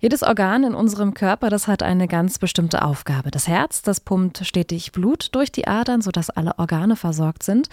Jedes 0.00 0.22
Organ 0.22 0.62
in 0.62 0.74
unserem 0.74 1.12
Körper, 1.12 1.50
das 1.50 1.66
hat 1.66 1.82
eine 1.82 2.06
ganz 2.06 2.38
bestimmte 2.38 2.82
Aufgabe. 2.82 3.32
Das 3.32 3.48
Herz, 3.48 3.82
das 3.82 3.98
pumpt 3.98 4.46
stetig 4.46 4.92
Blut 4.92 5.34
durch 5.34 5.50
die 5.50 5.66
Adern, 5.66 6.02
sodass 6.02 6.30
alle 6.30 6.56
Organe 6.56 6.94
versorgt 6.94 7.42
sind. 7.42 7.68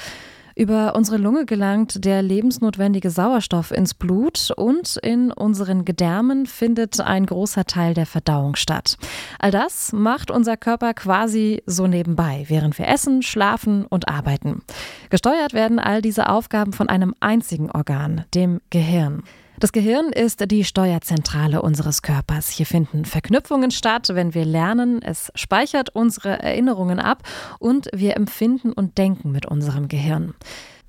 Über 0.56 0.96
unsere 0.96 1.18
Lunge 1.18 1.46
gelangt 1.46 2.04
der 2.04 2.24
lebensnotwendige 2.24 3.12
Sauerstoff 3.12 3.70
ins 3.70 3.94
Blut 3.94 4.52
und 4.56 4.98
in 5.04 5.32
unseren 5.32 5.86
Gedärmen 5.86 6.48
findet 6.48 7.00
ein 7.00 7.28
großer 7.28 7.66
Teil 7.66 7.94
der 7.94 8.08
Verdauung 8.08 8.56
statt. 8.56 8.98
All 9.38 9.52
das 9.52 9.94
macht 9.94 10.32
unser 10.32 10.58
Körper 10.58 10.96
quasi 10.96 11.62
so 11.68 11.86
nebenbei, 11.86 12.46
während 12.48 12.80
wir 12.80 12.88
essen, 12.88 13.22
schlafen 13.22 13.86
und 13.86 14.08
arbeiten. 14.08 14.64
Gesteuert 15.12 15.54
werden 15.54 15.78
all 15.78 16.02
diese 16.02 16.28
Aufgaben 16.30 16.74
von 16.74 16.90
einem 16.90 17.14
einzigen 17.20 17.70
Organ, 17.70 18.26
dem 18.34 18.62
Gehirn. 18.72 19.22
Das 19.58 19.72
Gehirn 19.72 20.08
ist 20.12 20.52
die 20.52 20.66
Steuerzentrale 20.66 21.62
unseres 21.62 22.02
Körpers. 22.02 22.50
Hier 22.50 22.66
finden 22.66 23.06
Verknüpfungen 23.06 23.72
statt, 23.72 24.10
wenn 24.12 24.34
wir 24.34 24.44
lernen. 24.44 25.02
Es 25.02 25.32
speichert 25.34 25.96
unsere 25.96 26.42
Erinnerungen 26.44 27.00
ab 27.00 27.24
und 27.60 27.88
wir 27.94 28.18
empfinden 28.18 28.74
und 28.74 28.98
denken 28.98 29.32
mit 29.32 29.46
unserem 29.46 29.88
Gehirn. 29.88 30.34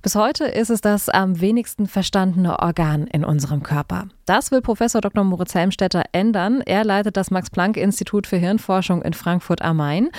Bis 0.03 0.17
heute 0.17 0.47
ist 0.47 0.71
es 0.71 0.81
das 0.81 1.09
am 1.09 1.41
wenigsten 1.41 1.87
verstandene 1.87 2.59
Organ 2.59 3.07
in 3.07 3.25
unserem 3.25 3.63
Körper. 3.63 4.09
Das 4.25 4.51
will 4.51 4.63
Professor 4.63 5.01
Dr. 5.01 5.23
Moritz 5.23 5.55
Helmstetter 5.55 6.03
ändern. 6.11 6.61
Er 6.61 6.85
leitet 6.85 7.17
das 7.17 7.31
Max-Planck-Institut 7.31 8.27
für 8.27 8.37
Hirnforschung 8.37 9.03
in 9.03 9.15
Frankfurt 9.15 9.63
am 9.63 9.77
Main. 9.77 10.11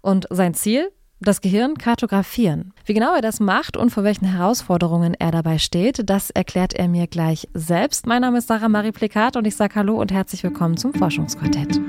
Und 0.00 0.26
sein 0.30 0.54
Ziel? 0.54 0.90
Das 1.26 1.40
Gehirn 1.40 1.76
kartografieren. 1.76 2.72
Wie 2.84 2.94
genau 2.94 3.14
er 3.14 3.22
das 3.22 3.40
macht 3.40 3.76
und 3.76 3.90
vor 3.90 4.04
welchen 4.04 4.26
Herausforderungen 4.26 5.14
er 5.14 5.32
dabei 5.32 5.58
steht, 5.58 6.08
das 6.08 6.30
erklärt 6.30 6.74
er 6.74 6.88
mir 6.88 7.06
gleich 7.06 7.48
selbst. 7.52 8.06
Mein 8.06 8.22
Name 8.22 8.38
ist 8.38 8.48
Sarah 8.48 8.68
Marie 8.68 8.92
Plikat 8.92 9.36
und 9.36 9.46
ich 9.46 9.56
sage 9.56 9.74
Hallo 9.74 10.00
und 10.00 10.12
herzlich 10.12 10.42
willkommen 10.42 10.76
zum 10.76 10.94
Forschungsquartett. 10.94 11.80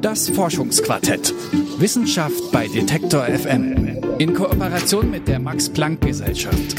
Das 0.00 0.28
Forschungsquartett. 0.28 1.32
Wissenschaft 1.78 2.52
bei 2.52 2.68
Detektor 2.68 3.24
FM. 3.24 4.00
In 4.18 4.34
Kooperation 4.34 5.10
mit 5.10 5.26
der 5.26 5.38
Max 5.38 5.68
Planck 5.68 6.00
Gesellschaft. 6.00 6.76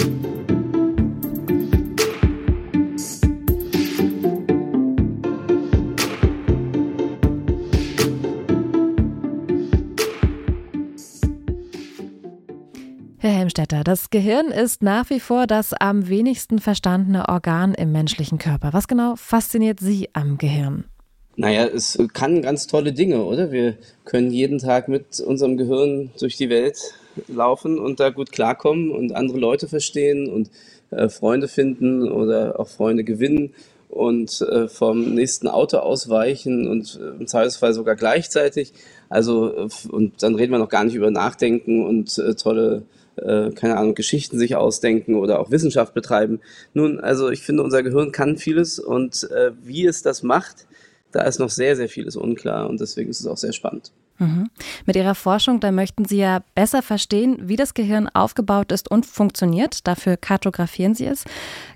Helmstetter, 13.45 13.83
das 13.83 14.09
Gehirn 14.09 14.47
ist 14.47 14.81
nach 14.81 15.11
wie 15.11 15.19
vor 15.19 15.45
das 15.45 15.71
am 15.73 16.09
wenigsten 16.09 16.57
verstandene 16.57 17.29
Organ 17.29 17.75
im 17.75 17.91
menschlichen 17.91 18.39
Körper. 18.39 18.73
Was 18.73 18.87
genau 18.87 19.15
fasziniert 19.17 19.79
Sie 19.79 20.09
am 20.13 20.39
Gehirn? 20.39 20.85
Naja, 21.35 21.67
es 21.67 21.95
kann 22.13 22.41
ganz 22.41 22.65
tolle 22.65 22.91
Dinge, 22.91 23.23
oder? 23.23 23.51
Wir 23.51 23.75
können 24.03 24.31
jeden 24.31 24.57
Tag 24.57 24.87
mit 24.87 25.19
unserem 25.19 25.57
Gehirn 25.57 26.09
durch 26.19 26.37
die 26.37 26.49
Welt 26.49 26.79
laufen 27.27 27.77
und 27.77 27.99
da 27.99 28.09
gut 28.09 28.31
klarkommen 28.31 28.89
und 28.89 29.13
andere 29.13 29.37
Leute 29.37 29.67
verstehen 29.67 30.27
und 30.27 30.49
äh, 30.89 31.07
Freunde 31.07 31.47
finden 31.47 32.11
oder 32.11 32.59
auch 32.59 32.67
Freunde 32.67 33.03
gewinnen 33.03 33.53
und 33.89 34.41
äh, 34.41 34.67
vom 34.67 35.13
nächsten 35.13 35.47
Auto 35.47 35.77
ausweichen 35.77 36.67
und 36.67 36.99
äh, 36.99 37.19
im 37.19 37.27
Zweifelsfall 37.27 37.75
sogar 37.75 37.95
gleichzeitig. 37.95 38.73
Also, 39.07 39.55
äh, 39.55 39.67
und 39.89 40.23
dann 40.23 40.33
reden 40.33 40.51
wir 40.51 40.57
noch 40.57 40.69
gar 40.69 40.83
nicht 40.83 40.95
über 40.95 41.11
Nachdenken 41.11 41.85
und 41.85 42.17
äh, 42.17 42.33
tolle 42.33 42.87
äh, 43.17 43.51
keine 43.51 43.77
Ahnung, 43.77 43.95
Geschichten 43.95 44.39
sich 44.39 44.55
ausdenken 44.55 45.15
oder 45.15 45.39
auch 45.39 45.51
Wissenschaft 45.51 45.93
betreiben. 45.93 46.39
Nun, 46.73 46.99
also 46.99 47.29
ich 47.29 47.41
finde, 47.41 47.63
unser 47.63 47.83
Gehirn 47.83 48.11
kann 48.11 48.37
vieles 48.37 48.79
und 48.79 49.29
äh, 49.31 49.51
wie 49.63 49.85
es 49.85 50.01
das 50.01 50.23
macht, 50.23 50.67
da 51.11 51.21
ist 51.21 51.39
noch 51.39 51.49
sehr, 51.49 51.75
sehr 51.75 51.87
vieles 51.87 52.15
unklar 52.15 52.69
und 52.69 52.81
deswegen 52.81 53.09
ist 53.09 53.21
es 53.21 53.27
auch 53.27 53.37
sehr 53.37 53.53
spannend. 53.53 53.91
Mhm. 54.17 54.49
Mit 54.85 54.95
Ihrer 54.95 55.15
Forschung, 55.15 55.59
da 55.59 55.71
möchten 55.71 56.05
Sie 56.05 56.17
ja 56.17 56.41
besser 56.55 56.81
verstehen, 56.81 57.37
wie 57.43 57.57
das 57.57 57.73
Gehirn 57.73 58.09
aufgebaut 58.13 58.71
ist 58.71 58.89
und 58.89 59.05
funktioniert. 59.05 59.87
Dafür 59.87 60.17
kartografieren 60.17 60.95
Sie 60.95 61.05
es. 61.05 61.25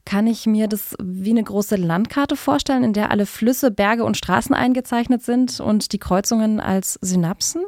Kann 0.06 0.28
ich 0.28 0.46
mir 0.46 0.68
das 0.68 0.96
wie 1.02 1.32
eine 1.32 1.44
große 1.44 1.76
Landkarte 1.76 2.36
vorstellen, 2.36 2.84
in 2.84 2.94
der 2.94 3.12
alle 3.12 3.26
Flüsse, 3.26 3.72
Berge 3.72 4.06
und 4.06 4.18
Straßen 4.18 4.56
eingezeichnet 4.56 5.22
sind 5.22 5.60
und 5.60 5.92
die 5.92 6.00
Kreuzungen 6.00 6.60
als 6.60 6.98
Synapsen? 7.02 7.64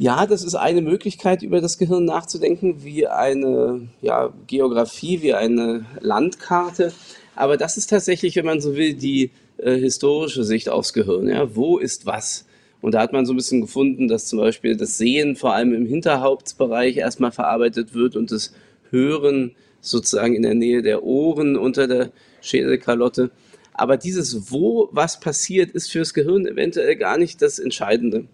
Ja, 0.00 0.24
das 0.24 0.42
ist 0.42 0.54
eine 0.54 0.80
Möglichkeit, 0.80 1.42
über 1.42 1.60
das 1.60 1.76
Gehirn 1.76 2.06
nachzudenken, 2.06 2.82
wie 2.82 3.06
eine 3.06 3.88
ja, 4.00 4.32
Geografie, 4.46 5.20
wie 5.20 5.34
eine 5.34 5.84
Landkarte. 6.00 6.94
Aber 7.36 7.58
das 7.58 7.76
ist 7.76 7.90
tatsächlich, 7.90 8.34
wenn 8.36 8.46
man 8.46 8.62
so 8.62 8.76
will, 8.76 8.94
die 8.94 9.30
äh, 9.58 9.76
historische 9.76 10.42
Sicht 10.42 10.70
aufs 10.70 10.94
Gehirn. 10.94 11.28
Ja? 11.28 11.54
Wo 11.54 11.76
ist 11.76 12.06
was? 12.06 12.46
Und 12.80 12.94
da 12.94 13.00
hat 13.02 13.12
man 13.12 13.26
so 13.26 13.34
ein 13.34 13.36
bisschen 13.36 13.60
gefunden, 13.60 14.08
dass 14.08 14.24
zum 14.24 14.38
Beispiel 14.38 14.74
das 14.74 14.96
Sehen 14.96 15.36
vor 15.36 15.52
allem 15.52 15.74
im 15.74 15.84
Hinterhauptsbereich 15.84 16.96
erstmal 16.96 17.30
verarbeitet 17.30 17.92
wird 17.92 18.16
und 18.16 18.32
das 18.32 18.54
Hören 18.88 19.54
sozusagen 19.82 20.34
in 20.34 20.40
der 20.40 20.54
Nähe 20.54 20.80
der 20.80 21.02
Ohren 21.02 21.58
unter 21.58 21.86
der 21.86 22.10
Schädelkalotte. 22.40 23.32
Aber 23.74 23.98
dieses 23.98 24.50
Wo 24.50 24.88
was 24.92 25.20
passiert, 25.20 25.72
ist 25.72 25.92
fürs 25.92 26.14
Gehirn 26.14 26.46
eventuell 26.46 26.96
gar 26.96 27.18
nicht 27.18 27.42
das 27.42 27.58
Entscheidende. 27.58 28.24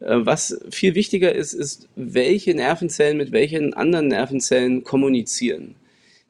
Äh, 0.00 0.16
was 0.20 0.58
viel 0.70 0.94
wichtiger 0.94 1.34
ist, 1.34 1.52
ist, 1.52 1.88
welche 1.96 2.54
Nervenzellen 2.54 3.16
mit 3.16 3.32
welchen 3.32 3.74
anderen 3.74 4.08
Nervenzellen 4.08 4.84
kommunizieren. 4.84 5.74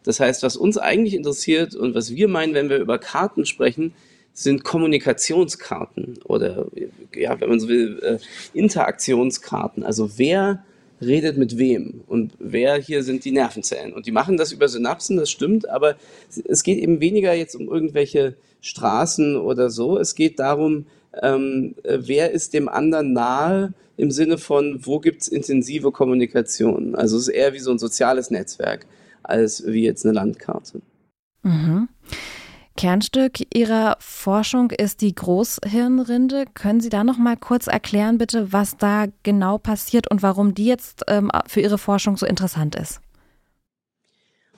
Das 0.04 0.20
heißt, 0.20 0.42
was 0.42 0.56
uns 0.56 0.78
eigentlich 0.78 1.14
interessiert 1.14 1.74
und 1.74 1.94
was 1.94 2.14
wir 2.14 2.28
meinen, 2.28 2.54
wenn 2.54 2.70
wir 2.70 2.78
über 2.78 2.98
Karten 2.98 3.44
sprechen, 3.44 3.92
sind 4.32 4.62
Kommunikationskarten 4.62 6.20
oder, 6.24 6.66
ja, 7.14 7.40
wenn 7.40 7.48
man 7.48 7.60
so 7.60 7.68
will, 7.68 7.98
äh, 8.02 8.18
Interaktionskarten. 8.56 9.82
Also 9.82 10.16
wer 10.16 10.64
redet 11.00 11.36
mit 11.36 11.58
wem 11.58 12.02
und 12.06 12.32
wer 12.38 12.76
hier 12.76 13.02
sind 13.02 13.24
die 13.24 13.32
Nervenzellen. 13.32 13.92
Und 13.92 14.06
die 14.06 14.12
machen 14.12 14.36
das 14.36 14.52
über 14.52 14.68
Synapsen, 14.68 15.16
das 15.16 15.30
stimmt, 15.30 15.68
aber 15.68 15.96
es 16.44 16.62
geht 16.62 16.78
eben 16.78 17.00
weniger 17.00 17.34
jetzt 17.34 17.54
um 17.54 17.68
irgendwelche 17.68 18.34
Straßen 18.60 19.36
oder 19.36 19.70
so. 19.70 19.98
Es 19.98 20.14
geht 20.14 20.38
darum, 20.38 20.86
ähm, 21.22 21.74
äh, 21.82 21.98
wer 22.00 22.32
ist 22.32 22.54
dem 22.54 22.68
anderen 22.68 23.12
nahe 23.12 23.72
im 23.96 24.10
Sinne 24.10 24.38
von, 24.38 24.80
wo 24.86 25.00
gibt 25.00 25.22
es 25.22 25.28
intensive 25.28 25.90
Kommunikation. 25.90 26.94
Also 26.94 27.16
es 27.16 27.28
ist 27.28 27.34
eher 27.34 27.52
wie 27.52 27.58
so 27.58 27.70
ein 27.72 27.78
soziales 27.78 28.30
Netzwerk 28.30 28.86
als 29.22 29.66
wie 29.66 29.84
jetzt 29.84 30.04
eine 30.04 30.14
Landkarte. 30.14 30.80
Mhm. 31.42 31.88
Kernstück 32.76 33.40
Ihrer 33.52 33.96
Forschung 33.98 34.70
ist 34.70 35.00
die 35.00 35.12
Großhirnrinde. 35.12 36.44
Können 36.54 36.80
Sie 36.80 36.90
da 36.90 37.02
noch 37.02 37.18
mal 37.18 37.36
kurz 37.36 37.66
erklären, 37.66 38.18
bitte, 38.18 38.52
was 38.52 38.76
da 38.76 39.06
genau 39.24 39.58
passiert 39.58 40.08
und 40.08 40.22
warum 40.22 40.54
die 40.54 40.66
jetzt 40.66 41.02
ähm, 41.08 41.30
für 41.48 41.60
Ihre 41.60 41.78
Forschung 41.78 42.16
so 42.16 42.24
interessant 42.24 42.76
ist? 42.76 43.00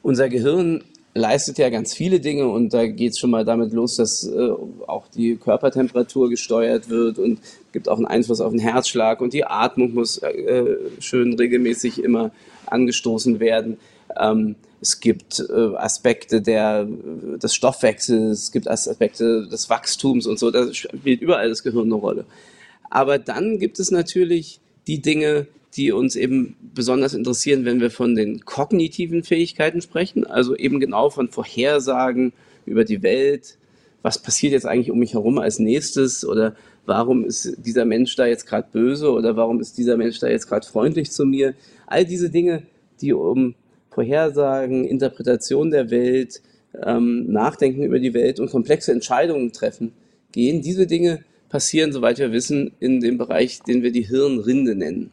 Unser 0.03 0.29
Gehirn 0.29 0.85
leistet 1.15 1.59
ja 1.59 1.71
ganz 1.71 1.93
viele 1.93 2.21
Dinge 2.21 2.49
und 2.49 2.73
da 2.73 2.87
geht 2.87 3.13
es 3.13 3.19
schon 3.19 3.31
mal 3.31 3.45
damit 3.45 3.73
los, 3.73 3.97
dass 3.97 4.27
äh, 4.27 4.51
auch 4.87 5.09
die 5.09 5.37
Körpertemperatur 5.37 6.31
gesteuert 6.31 6.89
wird 6.89 7.19
und 7.19 7.41
gibt 7.73 7.89
auch 7.89 7.97
einen 7.97 8.07
Einfluss 8.07 8.41
auf 8.41 8.53
den 8.53 8.61
Herzschlag 8.61 9.21
und 9.21 9.33
die 9.33 9.45
Atmung 9.45 9.95
muss 9.95 10.19
äh, 10.19 10.77
schön 11.01 11.35
regelmäßig 11.35 12.03
immer 12.03 12.31
angestoßen 12.67 13.41
werden. 13.41 13.79
Ähm, 14.19 14.55
es 14.81 15.01
gibt 15.01 15.41
äh, 15.41 15.77
Aspekte 15.77 16.41
der, 16.41 16.85
des 16.85 17.55
Stoffwechsels, 17.55 18.45
es 18.45 18.53
gibt 18.53 18.69
Aspekte 18.69 19.47
des 19.49 19.69
Wachstums 19.69 20.27
und 20.27 20.39
so, 20.39 20.51
da 20.51 20.73
spielt 20.73 21.21
überall 21.21 21.49
das 21.49 21.63
Gehirn 21.63 21.87
eine 21.87 21.95
Rolle. 21.95 22.25
Aber 22.89 23.19
dann 23.19 23.59
gibt 23.59 23.79
es 23.79 23.91
natürlich 23.91 24.61
die 24.87 25.03
Dinge, 25.03 25.49
die 25.77 25.93
uns 25.93 26.17
eben 26.17 26.57
besonders 26.75 27.15
interessieren, 27.15 27.65
wenn 27.65 27.81
wir 27.81 27.91
von 27.91 28.15
den 28.15 28.45
kognitiven 28.45 29.23
Fähigkeiten 29.23 29.81
sprechen, 29.81 30.27
also 30.27 30.57
eben 30.57 30.81
genau 30.81 31.11
von 31.11 31.29
Vorhersagen 31.29 32.33
über 32.67 32.85
die 32.85 33.03
Welt, 33.03 33.57
was 34.03 34.21
passiert 34.21 34.53
jetzt 34.53 34.67
eigentlich 34.67 34.91
um 34.91 34.99
mich 34.99 35.15
herum 35.15 35.39
als 35.39 35.59
nächstes 35.59 36.25
oder 36.25 36.57
warum 36.87 37.25
ist 37.25 37.57
dieser 37.65 37.85
Mensch 37.85 38.17
da 38.17 38.27
jetzt 38.27 38.47
gerade 38.47 38.69
böse 38.73 39.13
oder 39.13 39.37
warum 39.37 39.61
ist 39.61 39.79
dieser 39.79 39.97
Mensch 39.97 40.19
da 40.19 40.29
jetzt 40.29 40.49
gerade 40.49 40.67
freundlich 40.67 41.11
zu 41.11 41.25
mir. 41.25 41.55
All 41.87 42.05
diese 42.05 42.31
Dinge, 42.31 42.63
die 43.01 43.13
um 43.13 43.55
Vorhersagen, 43.91 44.85
Interpretation 44.85 45.71
der 45.71 45.91
Welt, 45.91 46.41
ähm, 46.83 47.31
Nachdenken 47.31 47.83
über 47.83 47.99
die 47.99 48.15
Welt 48.15 48.41
und 48.41 48.51
komplexe 48.51 48.93
Entscheidungen 48.93 49.53
treffen 49.53 49.93
gehen, 50.33 50.63
diese 50.63 50.87
Dinge 50.87 51.25
passieren, 51.49 51.93
soweit 51.93 52.19
wir 52.19 52.33
wissen, 52.33 52.73
in 52.81 53.01
dem 53.01 53.19
Bereich, 53.19 53.61
den 53.63 53.83
wir 53.83 53.93
die 53.93 54.07
Hirnrinde 54.07 54.75
nennen. 54.75 55.11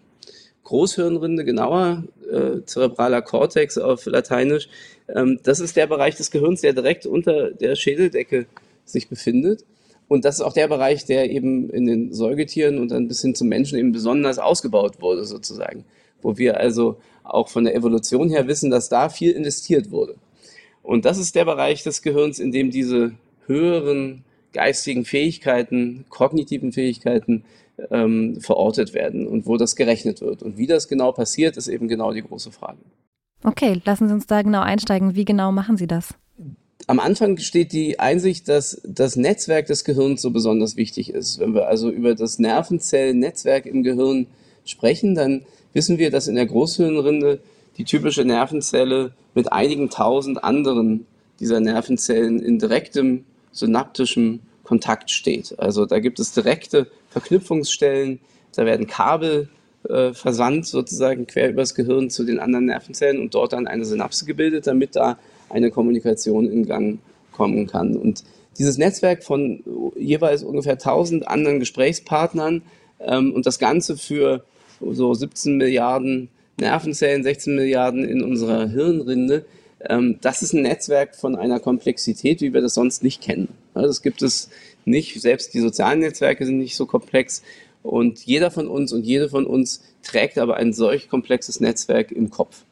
Großhirnrinde 0.67 1.45
genauer, 1.45 2.03
äh, 2.29 2.61
zerebraler 2.65 3.21
Cortex 3.21 3.77
auf 3.77 4.05
Lateinisch. 4.05 4.67
Ähm, 5.07 5.39
das 5.43 5.61
ist 5.61 5.77
der 5.77 5.87
Bereich 5.87 6.15
des 6.15 6.29
Gehirns, 6.29 6.59
der 6.59 6.73
direkt 6.73 7.05
unter 7.05 7.51
der 7.51 7.77
Schädeldecke 7.77 8.47
sich 8.83 9.07
befindet. 9.07 9.63
Und 10.09 10.25
das 10.25 10.35
ist 10.35 10.41
auch 10.41 10.51
der 10.51 10.67
Bereich, 10.67 11.05
der 11.05 11.31
eben 11.31 11.69
in 11.69 11.85
den 11.85 12.13
Säugetieren 12.13 12.79
und 12.79 12.91
dann 12.91 13.07
bis 13.07 13.21
hin 13.21 13.33
zum 13.33 13.47
Menschen 13.47 13.79
eben 13.79 13.93
besonders 13.93 14.39
ausgebaut 14.39 15.01
wurde, 15.01 15.23
sozusagen. 15.23 15.85
Wo 16.21 16.37
wir 16.37 16.59
also 16.59 16.97
auch 17.23 17.47
von 17.47 17.63
der 17.63 17.75
Evolution 17.75 18.29
her 18.29 18.47
wissen, 18.49 18.69
dass 18.69 18.89
da 18.89 19.07
viel 19.07 19.31
investiert 19.31 19.89
wurde. 19.89 20.15
Und 20.83 21.05
das 21.05 21.17
ist 21.17 21.35
der 21.35 21.45
Bereich 21.45 21.83
des 21.83 22.01
Gehirns, 22.01 22.39
in 22.39 22.51
dem 22.51 22.71
diese 22.71 23.13
höheren 23.45 24.25
geistigen 24.51 25.05
Fähigkeiten, 25.05 26.03
kognitiven 26.09 26.73
Fähigkeiten 26.73 27.45
ähm, 27.91 28.39
verortet 28.41 28.93
werden 28.93 29.27
und 29.27 29.45
wo 29.45 29.57
das 29.57 29.75
gerechnet 29.75 30.21
wird. 30.21 30.43
Und 30.43 30.57
wie 30.57 30.67
das 30.67 30.87
genau 30.87 31.11
passiert, 31.11 31.57
ist 31.57 31.67
eben 31.67 31.87
genau 31.87 32.11
die 32.13 32.23
große 32.23 32.51
Frage. 32.51 32.79
Okay, 33.43 33.81
lassen 33.85 34.07
Sie 34.07 34.13
uns 34.13 34.27
da 34.27 34.41
genau 34.41 34.61
einsteigen. 34.61 35.15
Wie 35.15 35.25
genau 35.25 35.51
machen 35.51 35.77
Sie 35.77 35.87
das? 35.87 36.13
Am 36.87 36.99
Anfang 36.99 37.37
steht 37.37 37.73
die 37.73 37.99
Einsicht, 37.99 38.47
dass 38.47 38.81
das 38.85 39.15
Netzwerk 39.15 39.67
des 39.67 39.83
Gehirns 39.83 40.21
so 40.21 40.31
besonders 40.31 40.77
wichtig 40.77 41.09
ist. 41.09 41.39
Wenn 41.39 41.53
wir 41.53 41.67
also 41.67 41.89
über 41.89 42.15
das 42.15 42.39
Nervenzellennetzwerk 42.39 43.65
im 43.65 43.83
Gehirn 43.83 44.27
sprechen, 44.63 45.13
dann 45.13 45.45
wissen 45.73 45.97
wir, 45.97 46.11
dass 46.11 46.27
in 46.27 46.35
der 46.35 46.45
Großhirnrinde 46.45 47.41
die 47.77 47.83
typische 47.83 48.23
Nervenzelle 48.23 49.11
mit 49.35 49.51
einigen 49.51 49.89
tausend 49.89 50.43
anderen 50.43 51.05
dieser 51.39 51.59
Nervenzellen 51.59 52.39
in 52.39 52.57
direktem 52.57 53.25
synaptischem 53.51 54.39
Kontakt 54.63 55.11
steht. 55.11 55.57
Also 55.59 55.85
da 55.85 55.99
gibt 55.99 56.19
es 56.19 56.33
direkte 56.33 56.87
Verknüpfungsstellen, 57.19 58.19
da 58.55 58.65
werden 58.65 58.87
Kabel 58.87 59.49
äh, 59.89 60.13
versandt 60.13 60.65
sozusagen 60.65 61.27
quer 61.27 61.49
übers 61.49 61.73
Gehirn 61.73 62.09
zu 62.09 62.23
den 62.23 62.39
anderen 62.39 62.65
Nervenzellen 62.65 63.19
und 63.19 63.33
dort 63.33 63.53
dann 63.53 63.67
eine 63.67 63.85
Synapse 63.85 64.25
gebildet, 64.25 64.67
damit 64.67 64.95
da 64.95 65.17
eine 65.49 65.71
Kommunikation 65.71 66.51
in 66.51 66.65
Gang 66.65 66.99
kommen 67.31 67.67
kann. 67.67 67.95
Und 67.95 68.23
dieses 68.57 68.77
Netzwerk 68.77 69.23
von 69.23 69.63
jeweils 69.95 70.43
ungefähr 70.43 70.73
1000 70.73 71.27
anderen 71.27 71.59
Gesprächspartnern 71.59 72.61
ähm, 72.99 73.33
und 73.33 73.45
das 73.45 73.59
Ganze 73.59 73.97
für 73.97 74.43
so 74.79 75.13
17 75.13 75.57
Milliarden 75.57 76.29
Nervenzellen, 76.59 77.23
16 77.23 77.55
Milliarden 77.55 78.03
in 78.03 78.23
unserer 78.23 78.67
Hirnrinde, 78.67 79.45
das 79.79 80.41
ist 80.41 80.53
ein 80.53 80.63
Netzwerk 80.63 81.15
von 81.15 81.35
einer 81.35 81.59
Komplexität, 81.59 82.41
wie 82.41 82.53
wir 82.53 82.61
das 82.61 82.73
sonst 82.73 83.03
nicht 83.03 83.21
kennen. 83.21 83.49
das 83.73 84.01
gibt 84.01 84.21
es 84.21 84.49
nicht. 84.85 85.21
Selbst 85.21 85.53
die 85.53 85.59
sozialen 85.59 85.99
Netzwerke 85.99 86.45
sind 86.45 86.57
nicht 86.57 86.75
so 86.75 86.85
komplex. 86.85 87.43
Und 87.83 88.25
jeder 88.25 88.49
von 88.49 88.67
uns 88.67 88.91
und 88.91 89.05
jede 89.05 89.29
von 89.29 89.45
uns 89.45 89.83
trägt 90.03 90.39
aber 90.39 90.57
ein 90.57 90.73
solch 90.73 91.09
komplexes 91.09 91.59
Netzwerk 91.59 92.11
im 92.11 92.29
Kopf. 92.29 92.63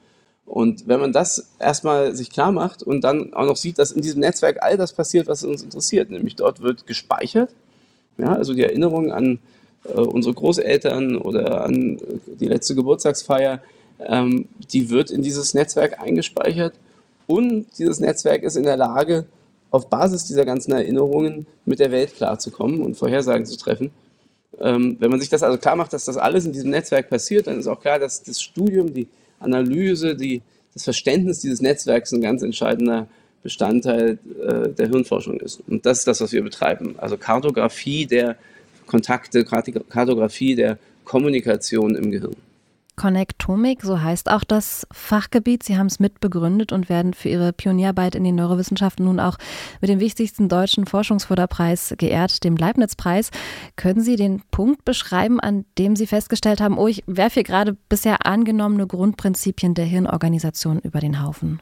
Und 0.45 0.87
wenn 0.87 0.99
man 0.99 1.13
das 1.13 1.51
erstmal 1.59 2.15
sich 2.15 2.29
klar 2.29 2.51
macht 2.51 2.83
und 2.83 3.03
dann 3.03 3.33
auch 3.33 3.45
noch 3.45 3.55
sieht, 3.55 3.79
dass 3.79 3.91
in 3.91 4.01
diesem 4.01 4.19
Netzwerk 4.19 4.61
all 4.61 4.77
das 4.77 4.93
passiert, 4.93 5.27
was 5.27 5.43
uns 5.43 5.63
interessiert, 5.63 6.11
nämlich 6.11 6.35
dort 6.35 6.61
wird 6.61 6.85
gespeichert, 6.85 7.51
ja, 8.17 8.33
also 8.33 8.53
die 8.53 8.63
Erinnerung 8.63 9.11
an 9.11 9.39
äh, 9.85 9.99
unsere 9.99 10.33
Großeltern 10.35 11.17
oder 11.17 11.65
an 11.65 11.99
die 12.39 12.47
letzte 12.47 12.75
Geburtstagsfeier, 12.75 13.61
ähm, 13.99 14.47
die 14.71 14.89
wird 14.89 15.11
in 15.11 15.23
dieses 15.23 15.53
Netzwerk 15.53 15.99
eingespeichert 15.99 16.73
und 17.27 17.67
dieses 17.77 17.99
Netzwerk 17.99 18.43
ist 18.43 18.55
in 18.55 18.63
der 18.63 18.77
Lage, 18.77 19.25
auf 19.71 19.89
Basis 19.89 20.25
dieser 20.25 20.45
ganzen 20.45 20.71
Erinnerungen 20.71 21.47
mit 21.65 21.79
der 21.79 21.91
Welt 21.91 22.15
klarzukommen 22.15 22.81
und 22.81 22.95
Vorhersagen 22.95 23.45
zu 23.45 23.57
treffen. 23.57 23.91
Ähm, 24.59 24.95
wenn 24.99 25.11
man 25.11 25.19
sich 25.19 25.29
das 25.29 25.43
also 25.43 25.57
klar 25.57 25.75
macht, 25.75 25.91
dass 25.91 26.05
das 26.05 26.17
alles 26.17 26.45
in 26.45 26.53
diesem 26.53 26.69
Netzwerk 26.69 27.09
passiert, 27.09 27.47
dann 27.47 27.59
ist 27.59 27.67
auch 27.67 27.81
klar, 27.81 27.99
dass 27.99 28.23
das 28.23 28.41
Studium, 28.41 28.93
die 28.93 29.07
Analyse, 29.39 30.15
die, 30.15 30.41
das 30.73 30.85
Verständnis 30.85 31.39
dieses 31.39 31.61
Netzwerks 31.61 32.13
ein 32.13 32.21
ganz 32.21 32.41
entscheidender 32.41 33.07
Bestandteil 33.43 34.17
äh, 34.41 34.69
der 34.69 34.87
Hirnforschung 34.87 35.39
ist. 35.39 35.61
Und 35.67 35.85
das 35.85 35.99
ist 35.99 36.07
das, 36.07 36.21
was 36.21 36.31
wir 36.31 36.41
betreiben. 36.41 36.95
Also 36.97 37.17
Kartografie 37.17 38.05
der 38.05 38.37
Kontakte, 38.87 39.43
Kartografie 39.43 40.55
der 40.55 40.77
Kommunikation 41.03 41.95
im 41.95 42.11
Gehirn. 42.11 42.35
Connectomic, 42.95 43.81
so 43.81 44.01
heißt 44.01 44.29
auch 44.29 44.43
das 44.43 44.87
Fachgebiet. 44.91 45.63
Sie 45.63 45.77
haben 45.77 45.87
es 45.87 45.99
mitbegründet 45.99 46.71
und 46.71 46.89
werden 46.89 47.13
für 47.13 47.29
Ihre 47.29 47.53
Pionierarbeit 47.53 48.15
in 48.15 48.23
den 48.23 48.35
Neurowissenschaften 48.35 49.05
nun 49.05 49.19
auch 49.19 49.37
mit 49.81 49.89
dem 49.89 49.99
wichtigsten 49.99 50.49
deutschen 50.49 50.85
Forschungsförderpreis 50.85 51.95
geehrt, 51.97 52.43
dem 52.43 52.57
Leibniz-Preis. 52.57 53.31
Können 53.75 54.01
Sie 54.01 54.15
den 54.15 54.41
Punkt 54.51 54.85
beschreiben, 54.85 55.39
an 55.39 55.65
dem 55.77 55.95
Sie 55.95 56.07
festgestellt 56.07 56.61
haben, 56.61 56.77
oh, 56.77 56.87
ich 56.87 57.03
werfe 57.07 57.35
hier 57.35 57.43
gerade 57.43 57.77
bisher 57.89 58.25
angenommene 58.25 58.87
Grundprinzipien 58.87 59.73
der 59.73 59.85
Hirnorganisation 59.85 60.79
über 60.79 60.99
den 60.99 61.21
Haufen? 61.21 61.61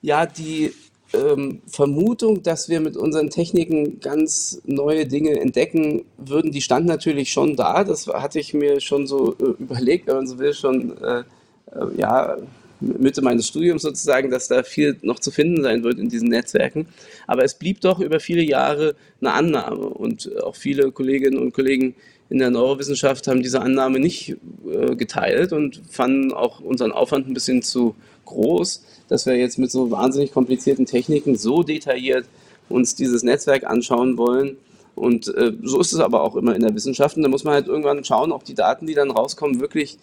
Ja, 0.00 0.26
die 0.26 0.72
ähm, 1.14 1.60
Vermutung, 1.66 2.42
dass 2.42 2.68
wir 2.68 2.80
mit 2.80 2.96
unseren 2.96 3.30
Techniken 3.30 4.00
ganz 4.00 4.60
neue 4.64 5.06
Dinge 5.06 5.38
entdecken 5.40 6.04
würden, 6.16 6.52
die 6.52 6.62
stand 6.62 6.86
natürlich 6.86 7.30
schon 7.30 7.56
da. 7.56 7.84
Das 7.84 8.06
hatte 8.06 8.38
ich 8.38 8.54
mir 8.54 8.80
schon 8.80 9.06
so 9.06 9.34
äh, 9.34 9.62
überlegt, 9.62 10.06
wenn 10.06 10.16
man 10.16 10.26
so 10.26 10.38
will, 10.38 10.54
schon 10.54 10.96
äh, 11.02 11.20
äh, 11.20 11.96
ja, 11.96 12.36
Mitte 12.80 13.22
meines 13.22 13.46
Studiums 13.46 13.82
sozusagen, 13.82 14.30
dass 14.30 14.48
da 14.48 14.62
viel 14.62 14.96
noch 15.02 15.20
zu 15.20 15.30
finden 15.30 15.62
sein 15.62 15.84
wird 15.84 15.98
in 15.98 16.08
diesen 16.08 16.28
Netzwerken. 16.28 16.86
Aber 17.26 17.44
es 17.44 17.54
blieb 17.54 17.80
doch 17.80 18.00
über 18.00 18.18
viele 18.18 18.42
Jahre 18.42 18.96
eine 19.20 19.32
Annahme 19.32 19.86
und 19.86 20.42
auch 20.42 20.56
viele 20.56 20.90
Kolleginnen 20.90 21.38
und 21.38 21.52
Kollegen 21.52 21.94
in 22.32 22.38
der 22.38 22.50
Neurowissenschaft 22.50 23.28
haben 23.28 23.42
diese 23.42 23.60
Annahme 23.60 24.00
nicht 24.00 24.36
äh, 24.70 24.96
geteilt 24.96 25.52
und 25.52 25.80
fanden 25.88 26.32
auch 26.32 26.60
unseren 26.60 26.92
Aufwand 26.92 27.28
ein 27.28 27.34
bisschen 27.34 27.62
zu 27.62 27.94
groß 28.24 28.82
dass 29.12 29.26
wir 29.26 29.36
jetzt 29.36 29.58
mit 29.58 29.70
so 29.70 29.90
wahnsinnig 29.90 30.32
komplizierten 30.32 30.86
Techniken 30.86 31.36
so 31.36 31.62
detailliert 31.62 32.24
uns 32.70 32.94
dieses 32.94 33.22
Netzwerk 33.22 33.64
anschauen 33.64 34.16
wollen. 34.16 34.56
Und 34.94 35.28
äh, 35.34 35.52
so 35.62 35.80
ist 35.80 35.92
es 35.92 36.00
aber 36.00 36.22
auch 36.22 36.34
immer 36.34 36.54
in 36.54 36.62
der 36.62 36.74
Wissenschaft. 36.74 37.18
Und 37.18 37.22
da 37.22 37.28
muss 37.28 37.44
man 37.44 37.52
halt 37.52 37.66
irgendwann 37.66 38.02
schauen, 38.04 38.32
ob 38.32 38.44
die 38.44 38.54
Daten, 38.54 38.86
die 38.86 38.94
dann 38.94 39.10
rauskommen, 39.10 39.60
wirklich 39.60 39.98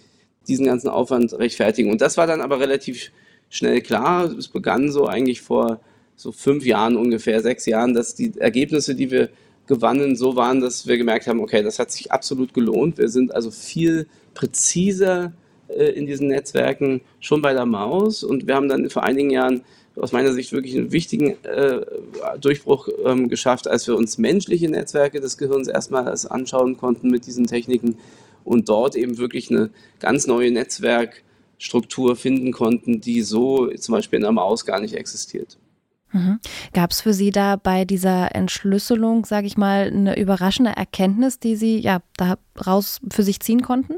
diesen 0.48 0.68
ganzen 0.68 0.90
Aufwand 0.90 1.34
rechtfertigen. 1.34 1.92
Und 1.92 2.02
das 2.02 2.18
war 2.18 2.28
dann 2.28 2.42
aber 2.42 2.60
relativ 2.60 3.12
schnell 3.50 3.82
klar. 3.82 4.25
Es 4.25 4.48
begann 4.48 4.92
so 4.92 5.08
eigentlich 5.08 5.42
vor 5.42 5.80
so 6.16 6.32
fünf 6.32 6.64
Jahren 6.64 6.96
ungefähr, 6.96 7.42
sechs 7.42 7.66
Jahren, 7.66 7.96
dass 7.96 8.14
die 8.14 8.34
Ergebnisse, 8.38 8.94
die 8.94 9.10
wir 9.10 9.30
gewannen, 9.69 10.16
so 10.16 10.36
waren, 10.36 10.60
dass 10.60 10.88
wir 10.88 10.98
gemerkt 10.98 11.27
haben, 11.27 11.39
okay, 11.39 11.63
das 11.63 11.80
hat 11.80 11.92
sich 11.92 12.12
absolut 12.12 12.54
gelohnt. 12.54 12.98
Wir 12.98 13.07
sind 13.07 13.33
also 13.33 13.51
viel 13.51 14.07
präziser 14.33 15.31
äh, 15.69 15.92
in 15.92 16.07
diesen 16.07 16.27
Netzwerken 16.27 17.01
schon 17.19 17.42
bei 17.42 17.54
der 17.54 17.68
Maus 17.68 18.24
und 18.24 18.48
wir 18.48 18.56
haben 18.56 18.68
dann 18.68 18.89
vor 18.89 19.04
einigen 19.04 19.30
Jahren 19.30 19.62
aus 19.95 20.12
meiner 20.12 20.33
Sicht 20.33 20.51
wirklich 20.54 20.75
einen 20.75 20.92
wichtigen 20.92 21.36
äh, 21.44 21.81
Durchbruch 22.42 22.89
ähm, 23.06 23.30
geschafft, 23.30 23.68
als 23.68 23.86
wir 23.88 23.95
uns 23.95 24.18
menschliche 24.18 24.69
Netzwerke 24.69 25.21
des 25.21 25.38
Gehirns 25.38 25.68
erstmals 25.68 26.25
anschauen 26.25 26.77
konnten 26.77 27.12
mit 27.12 27.27
diesen 27.27 27.45
Techniken 27.45 27.98
und 28.44 28.69
dort 28.69 28.95
eben 28.95 29.19
wirklich 29.19 29.51
eine 29.51 29.69
ganz 30.00 30.25
neue 30.25 30.50
Netzwerkstruktur 30.50 32.15
finden 32.15 32.51
konnten, 32.51 33.01
die 33.01 33.22
so 33.22 33.68
zum 33.75 33.94
Beispiel 33.94 34.18
in 34.18 34.24
der 34.24 34.31
Maus 34.31 34.65
gar 34.65 34.80
nicht 34.80 34.95
existiert. 34.95 35.57
Mhm. 36.12 36.40
Gab 36.74 36.92
es 36.92 37.02
für 37.02 37.14
Sie 37.14 37.32
da 37.32 37.56
bei 37.56 37.86
dieser 37.86 38.36
Entschlüsselung, 38.36 39.25
sage 39.25 39.48
ich 39.48 39.58
mal, 39.58 39.88
eine 39.88 40.20
überraschende 40.20 40.72
Erkenntnis, 40.72 41.39
die 41.39 41.56
Sie 41.56 41.80
ja 41.80 42.00
daraus 42.18 43.00
für 43.12 43.24
sich 43.24 43.39
ziehen 43.39 43.62
konnten? 43.62 43.96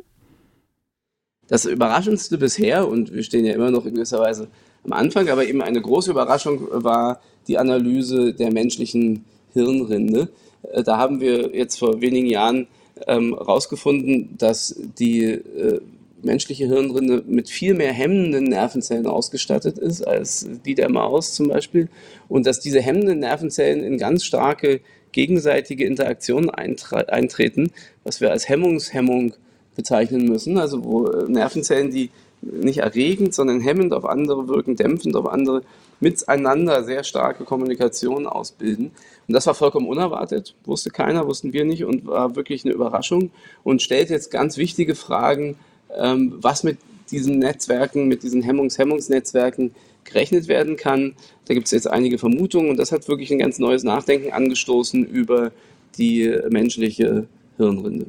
Das 1.48 1.66
Überraschendste 1.66 2.38
bisher, 2.38 2.88
und 2.88 3.14
wir 3.14 3.24
stehen 3.24 3.46
ja 3.46 3.54
immer 3.54 3.72
noch 3.72 3.86
in 3.86 3.96
gewisser 3.96 4.20
Weise 4.20 4.48
am 4.84 4.94
Anfang, 4.94 5.28
aber 5.30 5.46
eben 5.46 5.62
eine 5.62 5.82
große 5.82 6.12
Überraschung 6.12 6.68
war 6.72 7.22
die 7.48 7.58
Analyse 7.58 8.34
der 8.34 8.52
menschlichen 8.52 9.26
Hirnrinde. 9.54 10.30
Äh, 10.72 10.84
da 10.84 10.98
haben 10.98 11.20
wir 11.20 11.56
jetzt 11.56 11.78
vor 11.80 12.02
wenigen 12.02 12.28
Jahren 12.28 12.68
herausgefunden, 13.06 14.14
ähm, 14.14 14.30
dass 14.38 14.76
die 15.00 15.24
äh, 15.24 15.82
menschliche 16.24 16.66
Hirnrinde 16.66 17.24
mit 17.28 17.50
viel 17.50 17.74
mehr 17.74 17.94
hemmenden 17.94 18.46
Nervenzellen 18.46 19.08
ausgestattet 19.08 19.78
ist 19.78 20.02
als 20.02 20.48
die 20.66 20.76
der 20.76 20.90
Maus 20.90 21.34
zum 21.34 21.50
Beispiel 21.50 21.90
und 22.30 22.46
dass 22.46 22.60
diese 22.60 22.82
hemmenden 22.82 23.20
Nervenzellen 23.20 23.84
in 23.84 23.98
ganz 23.98 24.24
starke 24.24 24.82
gegenseitige 25.12 25.86
Interaktionen 25.86 26.50
eintreten, 26.50 27.72
was 28.04 28.22
wir 28.22 28.32
als 28.32 28.48
Hemmungshemmung 28.48 29.34
bezeichnen 29.76 30.26
müssen, 30.26 30.58
also 30.58 30.84
wo 30.84 31.08
äh, 31.08 31.30
Nervenzellen, 31.30 31.92
die 31.92 32.10
nicht 32.42 32.80
erregend, 32.80 33.34
sondern 33.34 33.62
hemmend 33.62 33.94
auf 33.94 34.06
andere 34.06 34.48
wirken, 34.48 34.76
dämpfend 34.76 35.16
auf 35.16 35.28
andere, 35.28 35.62
miteinander 36.00 36.84
sehr 36.84 37.04
starke 37.04 37.44
Kommunikation 37.44 38.26
ausbilden. 38.26 38.92
Und 39.28 39.34
das 39.34 39.46
war 39.46 39.54
vollkommen 39.54 39.88
unerwartet, 39.88 40.56
wusste 40.66 40.90
keiner, 40.90 41.28
wussten 41.28 41.54
wir 41.54 41.66
nicht 41.66 41.86
und 41.86 42.08
war 42.08 42.36
wirklich 42.36 42.66
eine 42.66 42.74
Überraschung 42.74 43.30
und 43.64 43.82
stellt 43.82 44.10
jetzt 44.10 44.32
ganz 44.32 44.58
wichtige 44.58 44.96
Fragen, 44.96 45.58
ähm, 45.98 46.36
was 46.38 46.64
mit 46.64 46.78
diesen 47.12 47.40
Netzwerken, 47.40 48.08
mit 48.08 48.24
diesen 48.24 48.42
Hemmungs-Hemmungsnetzwerken 48.42 49.72
gerechnet 50.04 50.48
werden 50.48 50.78
kann. 50.78 51.14
Da 51.46 51.54
gibt 51.54 51.68
es 51.68 51.72
jetzt 51.72 51.88
einige 51.90 52.18
Vermutungen 52.18 52.70
und 52.70 52.78
das 52.78 52.92
hat 52.92 53.08
wirklich 53.08 53.32
ein 53.32 53.40
ganz 53.40 53.60
neues 53.60 53.84
Nachdenken 53.84 54.32
angestoßen 54.32 55.06
über 55.06 55.52
die 55.98 56.34
menschliche 56.50 57.28
Hirnrinde. 57.58 58.08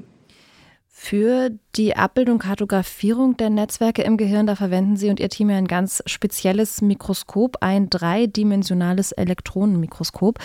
Für 0.88 1.50
die 1.74 1.96
Abbildung, 1.96 2.38
Kartografierung 2.38 3.36
der 3.36 3.50
Netzwerke 3.50 4.02
im 4.02 4.16
Gehirn, 4.16 4.46
da 4.46 4.54
verwenden 4.54 4.96
Sie 4.96 5.10
und 5.10 5.18
Ihr 5.18 5.30
Team 5.30 5.50
ja 5.50 5.56
ein 5.56 5.66
ganz 5.66 6.00
spezielles 6.06 6.80
Mikroskop, 6.80 7.56
ein 7.60 7.90
dreidimensionales 7.90 9.10
Elektronenmikroskop. 9.10 10.38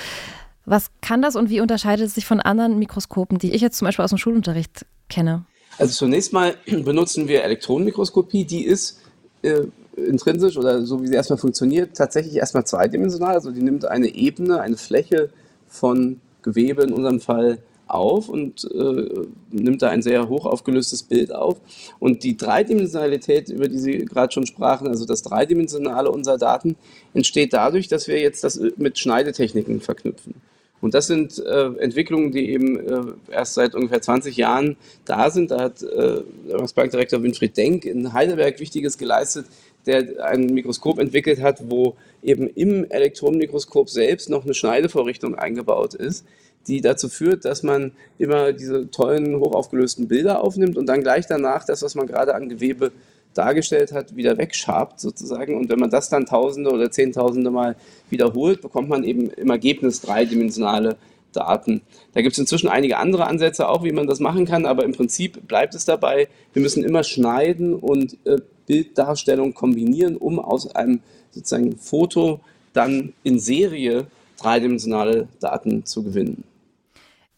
Was 0.65 0.89
kann 1.01 1.21
das 1.21 1.35
und 1.35 1.51
wie 1.51 1.61
unterscheidet 1.61 2.07
es 2.07 2.15
sich 2.15 2.25
von 2.25 2.39
anderen 2.39 2.79
Mikroskopen, 2.79 3.37
die 3.37 3.51
ich 3.51 3.61
jetzt 3.61 3.77
zum 3.77 3.85
Beispiel 3.85 4.03
aus 4.03 4.09
dem 4.09 4.17
Schulunterricht 4.17 4.87
kenne? 5.09 5.45
Also 5.77 5.93
zunächst 5.93 6.33
mal 6.33 6.55
benutzen 6.65 7.27
wir 7.27 7.43
Elektronenmikroskopie, 7.43 8.45
die 8.45 8.65
ist 8.65 8.99
äh, 9.41 9.63
intrinsisch 9.95 10.57
oder 10.57 10.85
so 10.85 11.01
wie 11.01 11.07
sie 11.07 11.15
erstmal 11.15 11.39
funktioniert, 11.39 11.95
tatsächlich 11.95 12.35
erstmal 12.35 12.65
zweidimensional. 12.65 13.35
Also 13.35 13.51
die 13.51 13.61
nimmt 13.61 13.85
eine 13.85 14.13
Ebene, 14.13 14.61
eine 14.61 14.77
Fläche 14.77 15.29
von 15.67 16.19
Gewebe 16.41 16.83
in 16.83 16.93
unserem 16.93 17.19
Fall 17.19 17.59
auf 17.87 18.29
und 18.29 18.69
äh, 18.73 19.27
nimmt 19.51 19.81
da 19.81 19.89
ein 19.89 20.01
sehr 20.01 20.27
hoch 20.27 20.45
aufgelöstes 20.45 21.03
Bild 21.03 21.33
auf. 21.33 21.57
Und 21.99 22.23
die 22.23 22.35
Dreidimensionalität, 22.37 23.49
über 23.49 23.67
die 23.67 23.79
Sie 23.79 23.97
gerade 23.99 24.33
schon 24.33 24.45
sprachen, 24.45 24.87
also 24.87 25.05
das 25.05 25.21
Dreidimensionale 25.21 26.11
unserer 26.11 26.37
Daten, 26.37 26.75
entsteht 27.13 27.53
dadurch, 27.53 27.87
dass 27.87 28.07
wir 28.07 28.19
jetzt 28.19 28.43
das 28.43 28.59
mit 28.77 28.99
Schneidetechniken 28.99 29.81
verknüpfen. 29.81 30.35
Und 30.79 30.93
das 30.93 31.07
sind 31.07 31.39
äh, 31.39 31.65
Entwicklungen, 31.79 32.31
die 32.31 32.51
eben 32.51 32.79
äh, 32.79 33.01
erst 33.31 33.55
seit 33.55 33.73
ungefähr 33.73 34.01
20 34.01 34.37
Jahren 34.37 34.77
da 35.05 35.31
sind. 35.31 35.51
Da 35.51 35.61
hat 35.61 35.81
äh, 35.81 36.21
der 36.47 36.59
Max-Planck-Direktor 36.59 37.23
Winfried 37.23 37.57
Denk 37.57 37.85
in 37.85 38.13
Heidelberg 38.13 38.59
Wichtiges 38.59 38.97
geleistet, 38.97 39.47
der 39.87 40.23
ein 40.23 40.45
Mikroskop 40.47 40.99
entwickelt 40.99 41.41
hat, 41.41 41.69
wo 41.69 41.95
eben 42.21 42.47
im 42.47 42.85
Elektronenmikroskop 42.89 43.89
selbst 43.89 44.29
noch 44.29 44.43
eine 44.43 44.53
Schneidevorrichtung 44.53 45.35
eingebaut 45.35 45.93
ist, 45.95 46.25
die 46.67 46.81
dazu 46.81 47.09
führt, 47.09 47.45
dass 47.45 47.63
man 47.63 47.93
immer 48.17 48.51
diese 48.51 48.91
tollen, 48.91 49.39
hochaufgelösten 49.39 50.07
Bilder 50.07 50.43
aufnimmt 50.43 50.77
und 50.77 50.85
dann 50.85 51.01
gleich 51.01 51.25
danach 51.25 51.65
das, 51.65 51.81
was 51.81 51.95
man 51.95 52.07
gerade 52.07 52.35
an 52.35 52.49
Gewebe 52.49 52.91
dargestellt 53.37 53.91
hat, 53.91 54.15
wieder 54.15 54.37
wegschabt 54.37 54.99
sozusagen. 54.99 55.55
Und 55.55 55.69
wenn 55.69 55.79
man 55.79 55.89
das 55.89 56.09
dann 56.09 56.25
Tausende 56.25 56.71
oder 56.71 56.91
Zehntausende 56.91 57.51
Mal 57.51 57.75
wiederholt, 58.09 58.61
bekommt 58.61 58.89
man 58.89 59.03
eben 59.03 59.29
im 59.31 59.49
Ergebnis 59.49 60.01
dreidimensionale 60.01 60.97
Daten. 61.33 61.81
Da 62.13 62.21
gibt 62.21 62.33
es 62.33 62.39
inzwischen 62.39 62.67
einige 62.67 62.97
andere 62.97 63.27
Ansätze 63.27 63.69
auch, 63.69 63.83
wie 63.83 63.91
man 63.91 64.07
das 64.07 64.19
machen 64.19 64.45
kann, 64.45 64.65
aber 64.65 64.83
im 64.83 64.93
Prinzip 64.93 65.47
bleibt 65.47 65.75
es 65.75 65.85
dabei, 65.85 66.27
wir 66.53 66.61
müssen 66.61 66.83
immer 66.83 67.03
schneiden 67.03 67.75
und 67.75 68.17
äh, 68.25 68.37
Bilddarstellung 68.65 69.53
kombinieren, 69.53 70.17
um 70.17 70.39
aus 70.39 70.75
einem 70.75 70.99
sozusagen 71.31 71.77
Foto 71.77 72.39
dann 72.73 73.13
in 73.23 73.39
Serie 73.39 74.07
dreidimensionale 74.39 75.27
Daten 75.39 75.85
zu 75.85 76.03
gewinnen. 76.03 76.43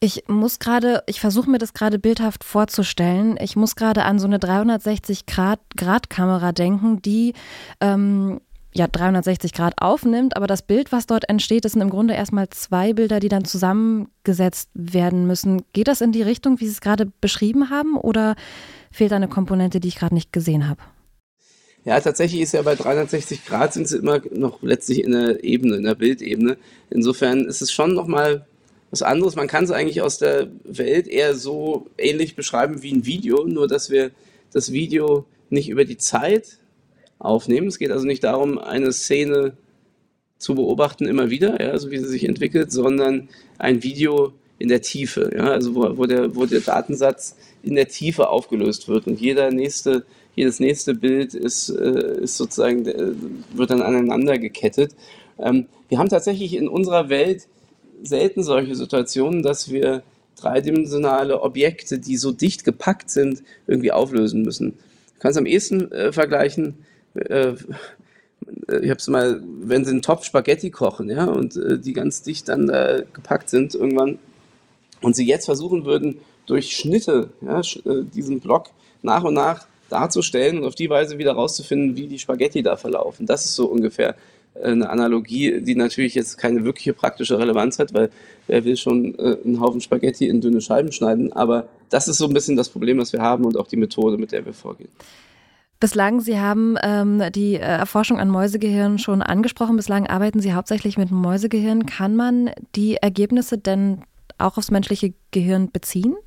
Ich 0.02 0.24
muss 0.28 0.60
gerade, 0.60 1.04
ich 1.08 1.20
versuche 1.20 1.50
mir 1.50 1.58
das 1.58 1.74
gerade 1.74 2.00
bildhaft 2.00 2.46
vorzustellen. 2.46 3.38
Ich 3.42 3.58
muss 3.58 3.76
gerade 3.76 4.06
an 4.06 4.18
so 4.18 4.28
eine 4.28 4.38
360-Grad-Kamera 4.38 6.54
denken, 6.54 7.02
die 7.02 7.34
ähm, 7.82 8.40
ja 8.74 8.88
360 8.88 9.52
Grad 9.52 9.82
aufnimmt, 9.82 10.38
aber 10.38 10.48
das 10.48 10.62
Bild, 10.62 10.94
was 10.94 11.06
dort 11.06 11.28
entsteht, 11.28 11.66
das 11.66 11.74
sind 11.74 11.82
im 11.82 11.90
Grunde 11.90 12.14
erstmal 12.14 12.48
zwei 12.50 12.94
Bilder, 12.94 13.20
die 13.20 13.28
dann 13.28 13.44
zusammengesetzt 13.44 14.70
werden 14.74 15.28
müssen. 15.28 15.64
Geht 15.74 15.90
das 15.90 16.00
in 16.00 16.14
die 16.14 16.22
Richtung, 16.22 16.62
wie 16.62 16.68
Sie 16.68 16.72
es 16.72 16.80
gerade 16.80 17.12
beschrieben 17.20 17.70
haben, 17.70 17.98
oder 17.98 18.38
fehlt 18.92 19.12
da 19.12 19.18
eine 19.18 19.28
Komponente, 19.28 19.82
die 19.82 19.90
ich 19.90 19.98
gerade 19.98 20.16
nicht 20.16 20.32
gesehen 20.32 20.70
habe? 20.70 20.80
Ja, 21.84 22.00
tatsächlich 22.00 22.40
ist 22.42 22.54
ja 22.54 22.62
bei 22.62 22.76
360 22.76 23.46
Grad 23.46 23.74
sind 23.74 23.88
sie 23.88 23.98
immer 23.98 24.22
noch 24.32 24.62
letztlich 24.62 25.04
in 25.04 25.12
der 25.12 25.44
Ebene, 25.44 25.76
in 25.78 25.84
der 25.84 25.96
Bildebene. 25.96 26.58
Insofern 26.90 27.46
ist 27.46 27.62
es 27.62 27.72
schon 27.72 27.94
nochmal 27.94 28.46
was 28.92 29.02
anderes. 29.02 29.36
Man 29.36 29.48
kann 29.48 29.64
es 29.64 29.72
eigentlich 29.72 30.02
aus 30.02 30.18
der 30.18 30.48
Welt 30.64 31.08
eher 31.08 31.36
so 31.36 31.88
ähnlich 31.98 32.36
beschreiben 32.36 32.82
wie 32.82 32.94
ein 32.94 33.06
Video, 33.06 33.46
nur 33.46 33.68
dass 33.68 33.90
wir 33.90 34.12
das 34.52 34.72
Video 34.72 35.26
nicht 35.50 35.70
über 35.70 35.86
die 35.86 35.98
Zeit 35.98 36.58
aufnehmen. 37.20 37.68
Es 37.68 37.80
geht 37.80 37.92
also 37.92 38.06
nicht 38.06 38.24
darum, 38.24 38.58
eine 38.58 38.92
Szene 38.92 39.54
zu 40.38 40.56
beobachten 40.56 41.06
immer 41.06 41.30
wieder, 41.30 41.62
ja, 41.62 41.78
so 41.78 41.92
wie 41.92 41.98
sie 41.98 42.08
sich 42.08 42.24
entwickelt, 42.24 42.72
sondern 42.72 43.30
ein 43.58 43.84
Video 43.84 44.34
in 44.58 44.70
der 44.70 44.82
Tiefe, 44.82 45.32
ja, 45.36 45.52
also 45.52 45.76
wo, 45.76 45.98
wo, 45.98 46.06
der, 46.06 46.36
wo 46.36 46.46
der 46.46 46.62
Datensatz 46.62 47.36
in 47.62 47.76
der 47.76 47.88
Tiefe 47.88 48.30
aufgelöst 48.30 48.88
wird 48.88 49.08
und 49.08 49.20
jeder 49.20 49.52
nächste, 49.52 50.06
jedes 50.36 50.60
nächste 50.60 50.96
Bild 50.96 51.34
ist, 51.34 51.70
äh, 51.70 52.22
ist 52.22 52.38
sozusagen, 52.38 52.86
wird 52.86 53.70
dann 53.70 53.82
aneinander 53.82 54.38
gekettet. 54.38 54.96
Ähm, 55.38 55.68
wir 55.90 55.98
haben 55.98 56.10
tatsächlich 56.10 56.56
in 56.56 56.68
unserer 56.68 57.10
Welt 57.10 57.48
selten 58.04 58.44
solche 58.44 58.76
Situationen, 58.76 59.44
dass 59.44 59.72
wir 59.72 60.04
dreidimensionale 60.38 61.42
Objekte, 61.42 62.00
die 62.00 62.18
so 62.18 62.32
dicht 62.32 62.64
gepackt 62.64 63.10
sind, 63.10 63.44
irgendwie 63.68 63.92
auflösen 63.92 64.42
müssen. 64.42 64.78
Ich 65.16 65.20
kann 65.20 65.32
es 65.32 65.38
am 65.38 65.46
ehesten 65.46 65.92
äh, 65.92 66.12
vergleichen, 66.12 66.86
äh, 67.16 67.54
ich 68.68 68.90
habe 68.90 69.00
es 69.00 69.08
mal, 69.08 69.42
wenn 69.62 69.86
Sie 69.86 69.92
einen 69.92 70.02
Topf 70.02 70.24
Spaghetti 70.24 70.72
kochen, 70.72 71.10
ja, 71.10 71.26
und 71.26 71.56
äh, 71.56 71.78
die 71.78 71.94
ganz 71.94 72.24
dicht 72.24 72.48
dann 72.50 72.68
da 72.68 73.02
gepackt 73.02 73.50
sind 73.50 73.76
irgendwann, 73.76 74.18
und 75.02 75.16
Sie 75.16 75.26
jetzt 75.26 75.46
versuchen 75.46 75.86
würden, 75.86 76.20
durch 76.46 76.76
Schnitte 76.76 77.30
ja, 77.42 77.60
äh, 77.60 78.04
diesen 78.14 78.40
Block 78.40 78.70
nach 79.02 79.24
und 79.24 79.36
nach 79.36 79.68
darzustellen 79.90 80.60
und 80.60 80.66
auf 80.66 80.76
die 80.76 80.90
Weise 80.90 81.18
wieder 81.18 81.34
rauszufinden, 81.34 81.96
wie 81.96 82.08
die 82.08 82.20
Spaghetti 82.20 82.64
da 82.64 82.78
verlaufen. 82.78 83.26
Das 83.26 83.46
ist 83.46 83.56
so 83.56 83.66
ungefähr 83.66 84.16
eine 84.64 84.90
Analogie, 84.90 85.62
die 85.62 85.76
natürlich 85.76 86.16
jetzt 86.16 86.38
keine 86.38 86.64
wirkliche 86.64 86.94
praktische 86.94 87.40
Relevanz 87.40 87.80
hat, 87.80 87.94
weil 87.94 88.10
wer 88.48 88.64
will 88.66 88.78
schon 88.78 89.16
äh, 89.18 89.38
einen 89.44 89.60
Haufen 89.60 89.82
Spaghetti 89.82 90.28
in 90.28 90.42
dünne 90.42 90.62
Scheiben 90.62 90.92
schneiden. 90.92 91.34
Aber 91.34 91.68
das 91.90 92.08
ist 92.08 92.18
so 92.18 92.26
ein 92.26 92.34
bisschen 92.34 92.56
das 92.56 92.70
Problem, 92.70 92.98
was 92.98 93.14
wir 93.14 93.22
haben 93.22 93.46
und 93.46 93.58
auch 93.58 93.68
die 93.68 93.78
Methode, 93.78 94.18
mit 94.18 94.32
der 94.32 94.46
wir 94.46 94.54
vorgehen. 94.54 94.90
Bislang, 95.80 96.20
Sie 96.20 96.38
haben 96.38 96.76
ähm, 96.84 97.24
die 97.34 97.56
äh, 97.56 97.60
Erforschung 97.60 98.20
an 98.20 98.30
Mäusegehirn 98.30 99.00
schon 99.00 99.22
angesprochen. 99.22 99.78
Bislang 99.78 100.08
arbeiten 100.08 100.42
Sie 100.42 100.54
hauptsächlich 100.54 100.98
mit 100.98 101.10
Mäusegehirn. 101.10 101.86
Kann 101.86 102.18
man 102.18 102.52
die 102.76 102.96
Ergebnisse 102.98 103.58
denn 103.58 104.02
auch 104.38 104.58
aufs 104.58 104.72
menschliche 104.72 105.14
Gehirn 105.32 105.72
beziehen? 105.72 106.18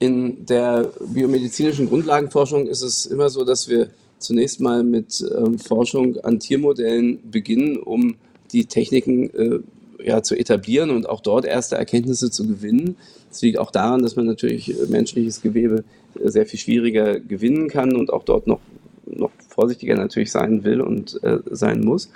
In 0.00 0.44
der 0.46 0.90
biomedizinischen 1.00 1.88
Grundlagenforschung 1.88 2.66
ist 2.66 2.82
es 2.82 3.06
immer 3.06 3.30
so, 3.30 3.44
dass 3.44 3.68
wir 3.68 3.90
zunächst 4.18 4.60
mal 4.60 4.82
mit 4.82 5.24
ähm, 5.36 5.58
Forschung 5.58 6.18
an 6.18 6.38
Tiermodellen 6.38 7.30
beginnen, 7.30 7.76
um 7.76 8.16
die 8.52 8.66
Techniken 8.66 9.30
äh, 9.34 9.60
ja, 10.02 10.22
zu 10.22 10.36
etablieren 10.36 10.90
und 10.90 11.08
auch 11.08 11.20
dort 11.20 11.44
erste 11.44 11.76
Erkenntnisse 11.76 12.30
zu 12.30 12.46
gewinnen. 12.46 12.96
Das 13.28 13.42
liegt 13.42 13.58
auch 13.58 13.70
daran, 13.70 14.02
dass 14.02 14.16
man 14.16 14.26
natürlich 14.26 14.70
äh, 14.70 14.86
menschliches 14.88 15.42
Gewebe 15.42 15.84
äh, 16.14 16.28
sehr 16.28 16.46
viel 16.46 16.58
schwieriger 16.58 17.18
gewinnen 17.20 17.68
kann 17.68 17.94
und 17.94 18.12
auch 18.12 18.24
dort 18.24 18.46
noch, 18.46 18.60
noch 19.06 19.30
vorsichtiger 19.48 19.96
natürlich 19.96 20.30
sein 20.30 20.64
will 20.64 20.80
und 20.80 21.22
äh, 21.22 21.38
sein 21.50 21.80
muss. 21.80 22.10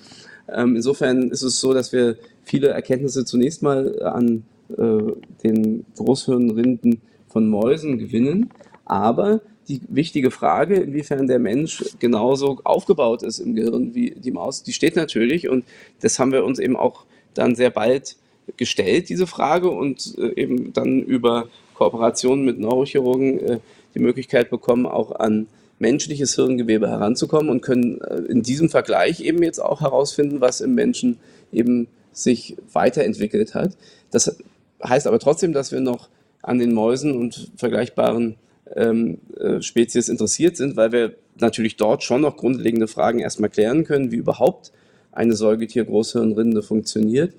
Ähm, 0.49 0.77
insofern 0.77 1.31
ist 1.31 1.43
es 1.43 1.61
so, 1.61 1.75
dass 1.75 1.93
wir 1.93 2.17
viele 2.45 2.69
Erkenntnisse 2.69 3.25
zunächst 3.25 3.63
mal 3.63 4.03
an 4.03 4.45
äh, 4.77 4.99
den 5.45 5.85
Großhirnrinden 5.97 7.01
von 7.29 7.49
Mäusen 7.49 7.99
gewinnen, 7.99 8.51
aber 8.85 9.41
die 9.71 9.81
wichtige 9.89 10.31
Frage, 10.31 10.77
inwiefern 10.77 11.27
der 11.27 11.39
Mensch 11.39 11.85
genauso 11.99 12.61
aufgebaut 12.65 13.23
ist 13.23 13.39
im 13.39 13.55
Gehirn 13.55 13.95
wie 13.95 14.11
die 14.11 14.33
Maus, 14.33 14.63
die 14.63 14.73
steht 14.73 14.97
natürlich 14.97 15.49
und 15.49 15.65
das 16.01 16.19
haben 16.19 16.33
wir 16.33 16.45
uns 16.45 16.59
eben 16.59 16.77
auch 16.77 17.05
dann 17.35 17.55
sehr 17.55 17.71
bald 17.71 18.17
gestellt, 18.57 19.09
diese 19.09 19.27
Frage 19.27 19.71
und 19.71 20.17
äh, 20.19 20.41
eben 20.41 20.73
dann 20.73 21.01
über 21.01 21.49
Kooperationen 21.75 22.45
mit 22.45 22.59
Neurochirurgen 22.59 23.41
äh, 23.41 23.59
die 23.95 24.01
Möglichkeit 24.01 24.51
bekommen, 24.51 24.87
auch 24.87 25.13
an 25.13 25.47
menschliches 25.79 26.35
Hirngewebe 26.35 26.89
heranzukommen 26.89 27.49
und 27.49 27.63
können 27.63 28.01
äh, 28.01 28.17
in 28.29 28.43
diesem 28.43 28.69
Vergleich 28.69 29.21
eben 29.21 29.43
jetzt 29.43 29.61
auch 29.61 29.81
herausfinden, 29.81 30.41
was 30.41 30.61
im 30.61 30.75
Menschen 30.75 31.19
eben 31.53 31.87
sich 32.13 32.57
weiterentwickelt 32.73 33.55
hat. 33.55 33.77
Das 34.11 34.37
heißt 34.83 35.07
aber 35.07 35.19
trotzdem, 35.19 35.53
dass 35.53 35.73
wir 35.73 35.81
noch 35.81 36.09
an 36.43 36.59
den 36.59 36.73
Mäusen 36.73 37.17
und 37.17 37.51
vergleichbaren 37.57 38.37
ähm, 38.77 39.19
äh, 39.39 39.61
Spezies 39.63 40.09
interessiert 40.09 40.57
sind, 40.57 40.77
weil 40.77 40.93
wir 40.93 41.15
natürlich 41.39 41.77
dort 41.77 42.03
schon 42.03 42.23
noch 42.23 42.37
grundlegende 42.37 42.89
Fragen 42.89 43.19
erstmal 43.19 43.51
klären 43.51 43.85
können, 43.85 44.13
wie 44.13 44.17
überhaupt 44.17 44.73
eine 45.13 45.35
Säugetier-Großhirnrinde 45.35 46.63
funktioniert. 46.63 47.35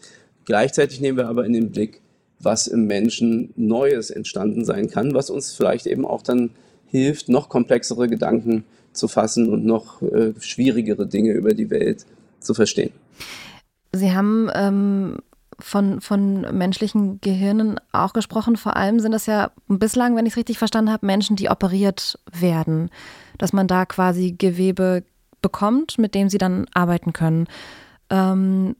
Gleichzeitig 0.45 1.01
nehmen 1.01 1.17
wir 1.17 1.27
aber 1.27 1.45
in 1.45 1.53
den 1.53 1.71
Blick, 1.71 2.01
was 2.39 2.67
im 2.67 2.87
Menschen 2.87 3.53
Neues 3.55 4.09
entstanden 4.09 4.65
sein 4.65 4.89
kann, 4.89 5.13
was 5.13 5.29
uns 5.29 5.53
vielleicht 5.53 5.85
eben 5.85 6.05
auch 6.05 6.23
dann 6.23 6.51
hilft, 6.87 7.29
noch 7.29 7.49
komplexere 7.49 8.07
Gedanken 8.07 8.65
zu 8.93 9.07
fassen 9.07 9.49
und 9.49 9.65
noch 9.65 10.01
äh, 10.01 10.33
schwierigere 10.39 11.07
Dinge 11.07 11.31
über 11.31 11.53
die 11.53 11.69
Welt 11.69 12.05
zu 12.39 12.53
verstehen. 12.53 12.91
Sie 13.93 14.11
haben 14.11 14.49
ähm, 14.53 15.17
von, 15.61 16.01
von 16.01 16.41
menschlichen 16.57 17.21
Gehirnen 17.21 17.79
auch 17.91 18.13
gesprochen. 18.13 18.57
Vor 18.57 18.75
allem 18.75 18.99
sind 18.99 19.11
das 19.11 19.25
ja 19.25 19.51
bislang, 19.67 20.15
wenn 20.15 20.25
ich 20.25 20.33
es 20.33 20.37
richtig 20.37 20.57
verstanden 20.57 20.91
habe, 20.91 21.05
Menschen, 21.05 21.35
die 21.35 21.49
operiert 21.49 22.19
werden. 22.31 22.89
Dass 23.37 23.53
man 23.53 23.67
da 23.67 23.85
quasi 23.85 24.33
Gewebe 24.37 25.03
bekommt, 25.41 25.97
mit 25.97 26.15
dem 26.15 26.29
sie 26.29 26.37
dann 26.37 26.67
arbeiten 26.73 27.13
können. 27.13 27.47
Ähm, 28.09 28.75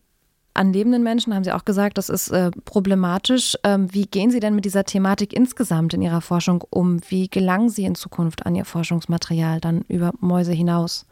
an 0.53 0.73
lebenden 0.73 1.01
Menschen 1.01 1.33
haben 1.33 1.45
Sie 1.45 1.53
auch 1.53 1.63
gesagt, 1.63 1.97
das 1.97 2.09
ist 2.09 2.29
äh, 2.29 2.51
problematisch. 2.65 3.57
Ähm, 3.63 3.93
wie 3.93 4.05
gehen 4.05 4.31
Sie 4.31 4.41
denn 4.41 4.53
mit 4.53 4.65
dieser 4.65 4.83
Thematik 4.83 5.33
insgesamt 5.33 5.93
in 5.93 6.01
Ihrer 6.01 6.19
Forschung 6.19 6.63
um? 6.69 7.00
Wie 7.07 7.29
gelangen 7.29 7.69
Sie 7.69 7.85
in 7.85 7.95
Zukunft 7.95 8.45
an 8.45 8.55
Ihr 8.55 8.65
Forschungsmaterial 8.65 9.61
dann 9.61 9.85
über 9.88 10.11
Mäuse 10.19 10.51
hinaus? 10.51 11.05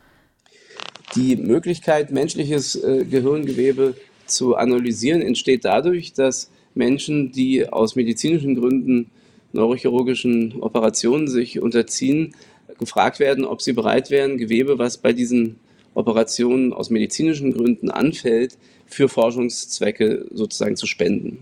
Die 1.16 1.38
Möglichkeit, 1.38 2.12
menschliches 2.12 2.76
äh, 2.76 3.06
Gehirngewebe 3.06 3.96
zu 4.32 4.56
analysieren, 4.56 5.22
entsteht 5.22 5.66
dadurch, 5.66 6.14
dass 6.14 6.50
Menschen, 6.76 7.32
die 7.32 7.68
aus 7.68 7.96
medizinischen 7.96 8.56
Gründen 8.56 9.10
neurochirurgischen 9.52 10.62
Operationen 10.62 11.28
sich 11.28 11.60
unterziehen, 11.60 12.36
gefragt 12.78 13.20
werden, 13.20 13.46
ob 13.46 13.62
sie 13.62 13.74
bereit 13.74 14.12
wären, 14.12 14.38
Gewebe, 14.38 14.78
was 14.78 14.98
bei 14.98 15.12
diesen 15.12 15.58
Operationen 15.96 16.72
aus 16.72 16.90
medizinischen 16.90 17.54
Gründen 17.54 17.90
anfällt, 17.90 18.58
für 18.86 19.10
Forschungszwecke 19.10 20.26
sozusagen 20.32 20.76
zu 20.76 20.88
spenden. 20.88 21.40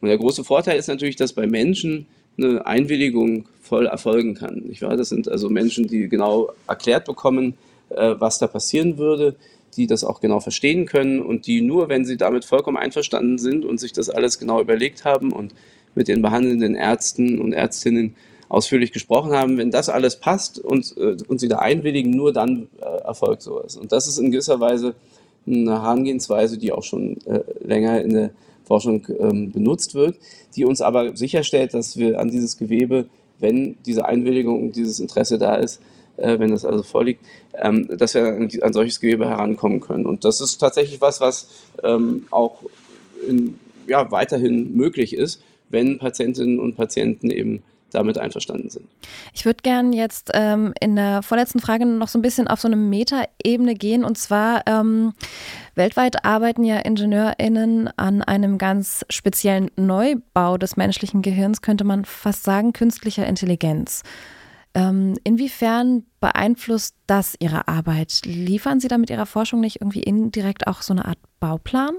Und 0.00 0.08
der 0.08 0.18
große 0.18 0.44
Vorteil 0.44 0.78
ist 0.78 0.88
natürlich, 0.88 1.16
dass 1.16 1.32
bei 1.32 1.46
Menschen 1.46 2.06
eine 2.38 2.66
Einwilligung 2.66 3.46
voll 3.60 3.86
erfolgen 3.86 4.34
kann. 4.34 4.62
Nicht 4.66 4.82
wahr? 4.82 4.96
Das 4.96 5.10
sind 5.10 5.28
also 5.28 5.50
Menschen, 5.50 5.86
die 5.86 6.08
genau 6.08 6.52
erklärt 6.66 7.04
bekommen, 7.04 7.54
äh, 7.90 8.14
was 8.18 8.38
da 8.38 8.46
passieren 8.46 8.98
würde, 8.98 9.36
die 9.76 9.86
das 9.86 10.04
auch 10.04 10.20
genau 10.20 10.40
verstehen 10.40 10.86
können 10.86 11.20
und 11.20 11.46
die 11.46 11.60
nur, 11.60 11.88
wenn 11.88 12.04
sie 12.04 12.16
damit 12.16 12.44
vollkommen 12.44 12.76
einverstanden 12.76 13.38
sind 13.38 13.64
und 13.64 13.78
sich 13.78 13.92
das 13.92 14.10
alles 14.10 14.38
genau 14.38 14.60
überlegt 14.60 15.04
haben 15.04 15.32
und 15.32 15.54
mit 15.94 16.08
den 16.08 16.22
behandelnden 16.22 16.74
Ärzten 16.74 17.40
und 17.40 17.52
Ärztinnen 17.52 18.14
ausführlich 18.48 18.92
gesprochen 18.92 19.32
haben, 19.32 19.58
wenn 19.58 19.70
das 19.70 19.88
alles 19.88 20.16
passt 20.16 20.58
und, 20.58 20.96
äh, 20.96 21.16
und 21.28 21.38
sie 21.38 21.48
da 21.48 21.58
einwilligen, 21.58 22.10
nur 22.10 22.32
dann 22.32 22.68
äh, 22.80 23.02
erfolgt 23.04 23.42
sowas. 23.42 23.76
Und 23.76 23.92
das 23.92 24.08
ist 24.08 24.18
in 24.18 24.32
gewisser 24.32 24.60
Weise 24.60 24.94
eine 25.46 25.70
Herangehensweise, 25.70 26.58
die 26.58 26.72
auch 26.72 26.82
schon 26.82 27.16
äh, 27.26 27.40
länger 27.64 28.02
in 28.02 28.12
der 28.12 28.30
Forschung 28.64 29.06
ähm, 29.18 29.52
benutzt 29.52 29.94
wird, 29.94 30.16
die 30.56 30.64
uns 30.64 30.80
aber 30.80 31.16
sicherstellt, 31.16 31.74
dass 31.74 31.96
wir 31.96 32.18
an 32.18 32.30
dieses 32.30 32.56
Gewebe, 32.56 33.06
wenn 33.38 33.76
diese 33.86 34.04
Einwilligung 34.04 34.62
und 34.62 34.76
dieses 34.76 35.00
Interesse 35.00 35.38
da 35.38 35.54
ist, 35.54 35.80
äh, 36.20 36.38
wenn 36.38 36.50
das 36.50 36.64
also 36.64 36.82
vorliegt, 36.82 37.24
ähm, 37.54 37.88
dass 37.96 38.14
wir 38.14 38.26
an, 38.26 38.48
an, 38.62 38.72
solches 38.72 39.00
Gewebe 39.00 39.28
herankommen 39.28 39.80
können. 39.80 40.06
Und 40.06 40.24
das 40.24 40.40
ist 40.40 40.58
tatsächlich 40.58 41.00
was, 41.00 41.20
was 41.20 41.48
ähm, 41.82 42.26
auch 42.30 42.62
in, 43.26 43.58
ja, 43.86 44.10
weiterhin 44.10 44.76
möglich 44.76 45.14
ist, 45.14 45.42
wenn 45.68 45.98
Patientinnen 45.98 46.58
und 46.58 46.76
Patienten 46.76 47.30
eben 47.30 47.62
damit 47.92 48.18
einverstanden 48.18 48.70
sind. 48.70 48.86
Ich 49.34 49.44
würde 49.44 49.58
gerne 49.62 49.96
jetzt 49.96 50.30
ähm, 50.34 50.72
in 50.80 50.96
der 50.96 51.22
vorletzten 51.22 51.58
Frage 51.58 51.86
noch 51.86 52.08
so 52.08 52.18
ein 52.18 52.22
bisschen 52.22 52.48
auf 52.48 52.60
so 52.60 52.68
eine 52.68 52.76
Metaebene 52.76 53.74
gehen. 53.74 54.04
Und 54.04 54.16
zwar 54.16 54.62
ähm, 54.66 55.12
weltweit 55.74 56.24
arbeiten 56.24 56.64
ja 56.64 56.78
IngenieurInnen 56.78 57.90
an 57.96 58.22
einem 58.22 58.58
ganz 58.58 59.04
speziellen 59.10 59.70
Neubau 59.76 60.56
des 60.56 60.76
menschlichen 60.76 61.22
Gehirns, 61.22 61.62
könnte 61.62 61.84
man 61.84 62.04
fast 62.04 62.44
sagen, 62.44 62.72
künstlicher 62.72 63.26
Intelligenz. 63.26 64.02
Ähm, 64.74 65.16
inwiefern 65.24 66.04
beeinflusst 66.20 66.94
das 67.06 67.34
Ihre 67.40 67.66
Arbeit? 67.66 68.22
Liefern 68.24 68.78
Sie 68.78 68.88
da 68.88 68.98
mit 68.98 69.10
Ihrer 69.10 69.26
Forschung 69.26 69.60
nicht 69.60 69.80
irgendwie 69.80 70.02
indirekt 70.02 70.66
auch 70.66 70.82
so 70.82 70.92
eine 70.92 71.06
Art 71.06 71.18
Bauplan? 71.40 71.96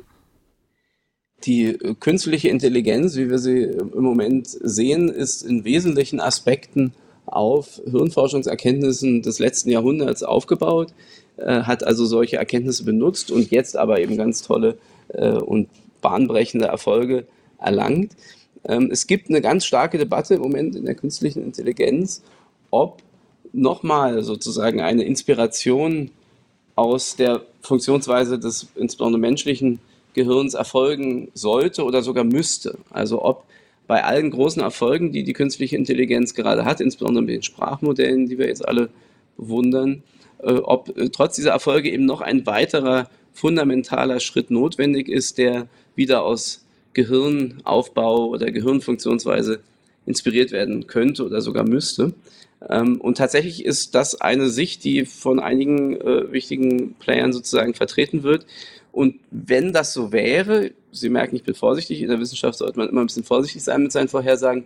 Die 1.44 1.66
äh, 1.66 1.96
künstliche 2.00 2.50
Intelligenz, 2.50 3.16
wie 3.16 3.30
wir 3.30 3.40
sie 3.40 3.64
im 3.64 4.04
Moment 4.04 4.48
sehen, 4.48 5.10
ist 5.10 5.44
in 5.44 5.66
wesentlichen 5.66 6.20
Aspekten 6.20 6.94
auf 7.26 7.82
Hirnforschungserkenntnissen 7.90 9.22
des 9.22 9.40
letzten 9.40 9.70
Jahrhunderts 9.70 10.24
aufgebaut, 10.24 10.94
äh, 11.38 11.62
hat 11.64 11.84
also 11.84 12.06
solche 12.06 12.38
Erkenntnisse 12.38 12.84
benutzt 12.84 13.32
und 13.32 13.52
jetzt 13.52 13.76
aber 13.76 14.00
eben 14.00 14.18
ganz 14.18 14.42
tolle 14.44 14.78
äh, 15.10 15.32
und 15.32 15.70
bahnbrechende 16.02 16.68
Erfolge 16.68 17.26
erlangt. 17.58 18.14
Ähm, 18.64 18.90
es 18.92 19.08
gibt 19.08 19.30
eine 19.30 19.42
ganz 19.42 19.66
starke 19.66 19.98
Debatte 19.98 20.36
im 20.36 20.42
Moment 20.42 20.76
in 20.76 20.86
der 20.86 20.96
künstlichen 20.96 21.44
Intelligenz, 21.44 22.22
ob 22.72 23.02
nochmal 23.54 24.24
sozusagen 24.24 24.82
eine 24.82 25.04
Inspiration 25.04 26.12
aus 26.76 27.16
der 27.16 27.42
Funktionsweise 27.62 28.40
des 28.40 28.68
insbesondere 28.76 29.20
menschlichen 29.20 29.80
Gehirns 30.14 30.54
erfolgen 30.54 31.30
sollte 31.34 31.84
oder 31.84 32.02
sogar 32.02 32.24
müsste. 32.24 32.78
Also 32.90 33.24
ob 33.24 33.46
bei 33.88 34.04
allen 34.04 34.32
großen 34.32 34.62
Erfolgen, 34.62 35.12
die 35.12 35.24
die 35.24 35.34
künstliche 35.34 35.76
Intelligenz 35.76 36.34
gerade 36.34 36.66
hat, 36.66 36.82
insbesondere 36.82 37.24
mit 37.24 37.36
den 37.36 37.44
Sprachmodellen, 37.44 38.28
die 38.28 38.38
wir 38.38 38.48
jetzt 38.48 38.66
alle 38.66 38.90
bewundern, 39.38 40.04
äh, 40.40 40.54
ob 40.54 40.98
äh, 40.98 41.10
trotz 41.10 41.36
dieser 41.36 41.52
Erfolge 41.52 41.92
eben 41.92 42.06
noch 42.06 42.22
ein 42.22 42.46
weiterer 42.46 43.10
fundamentaler 43.34 44.20
Schritt 44.20 44.52
notwendig 44.52 45.08
ist, 45.08 45.38
der 45.38 45.68
wieder 45.96 46.24
aus 46.24 46.66
Gehirnaufbau 46.94 48.28
oder 48.28 48.52
Gehirnfunktionsweise 48.52 49.60
inspiriert 50.06 50.52
werden 50.52 50.88
könnte 50.88 51.26
oder 51.26 51.42
sogar 51.42 51.64
müsste. 51.64 52.14
Ähm, 52.70 53.00
und 53.02 53.18
tatsächlich 53.18 53.66
ist 53.66 53.96
das 53.96 54.20
eine 54.22 54.50
Sicht, 54.50 54.84
die 54.84 55.06
von 55.06 55.40
einigen 55.40 56.00
äh, 56.00 56.32
wichtigen 56.32 56.94
Playern 56.96 57.34
sozusagen 57.34 57.74
vertreten 57.74 58.24
wird. 58.24 58.46
Und 58.92 59.16
wenn 59.32 59.74
das 59.74 59.94
so 59.94 60.12
wäre, 60.12 60.72
Sie 60.92 61.10
merken, 61.10 61.38
ich 61.38 61.44
bin 61.44 61.56
vorsichtig, 61.56 62.02
in 62.02 62.10
der 62.10 62.20
Wissenschaft 62.20 62.58
sollte 62.58 62.78
man 62.78 62.90
immer 62.90 63.02
ein 63.02 63.08
bisschen 63.08 63.24
vorsichtig 63.24 63.64
sein 63.64 63.84
mit 63.84 63.92
seinen 63.92 64.10
Vorhersagen. 64.10 64.66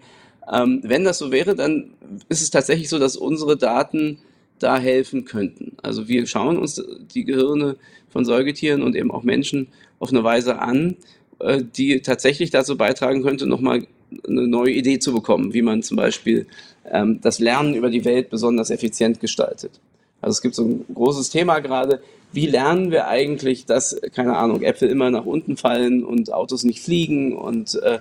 Ähm, 0.52 0.82
wenn 0.84 1.04
das 1.04 1.20
so 1.20 1.32
wäre, 1.32 1.56
dann 1.56 1.92
ist 2.30 2.42
es 2.42 2.50
tatsächlich 2.50 2.90
so, 2.90 3.00
dass 3.00 3.16
unsere 3.16 3.58
Daten 3.58 4.20
da 4.60 4.78
helfen 4.78 5.26
könnten. 5.26 5.78
Also 5.84 6.08
wir 6.08 6.26
schauen 6.28 6.58
uns 6.58 6.82
die 7.14 7.26
Gehirne 7.26 7.78
von 8.10 8.26
Säugetieren 8.26 8.82
und 8.82 8.96
eben 8.96 9.12
auch 9.12 9.24
Menschen 9.24 9.68
auf 10.00 10.10
eine 10.10 10.24
Weise 10.24 10.60
an, 10.60 10.98
äh, 11.40 11.64
die 11.64 12.02
tatsächlich 12.02 12.50
dazu 12.50 12.78
beitragen 12.78 13.22
könnte, 13.22 13.46
nochmal 13.46 13.86
eine 14.28 14.48
neue 14.48 14.72
Idee 14.72 15.00
zu 15.00 15.14
bekommen, 15.14 15.54
wie 15.54 15.62
man 15.62 15.84
zum 15.84 15.98
Beispiel 15.98 16.48
ähm, 16.92 17.20
das 17.22 17.40
Lernen 17.40 17.76
über 17.76 17.90
die 17.90 18.06
Welt 18.06 18.30
besonders 18.30 18.70
effizient 18.70 19.20
gestaltet. 19.20 19.80
Also 20.22 20.38
es 20.38 20.42
gibt 20.42 20.56
so 20.56 20.64
ein 20.66 20.86
großes 20.94 21.30
Thema 21.30 21.60
gerade, 21.60 22.02
wie 22.32 22.48
lernen 22.48 22.92
wir 22.92 23.08
eigentlich, 23.08 23.66
dass, 23.66 24.00
keine 24.14 24.36
Ahnung, 24.36 24.62
Äpfel 24.62 24.90
immer 24.90 25.10
nach 25.10 25.26
unten 25.26 25.56
fallen 25.56 26.04
und 26.04 26.34
Autos 26.34 26.64
nicht 26.64 26.82
fliegen 26.82 27.38
und 27.38 27.80
äh, 27.82 28.00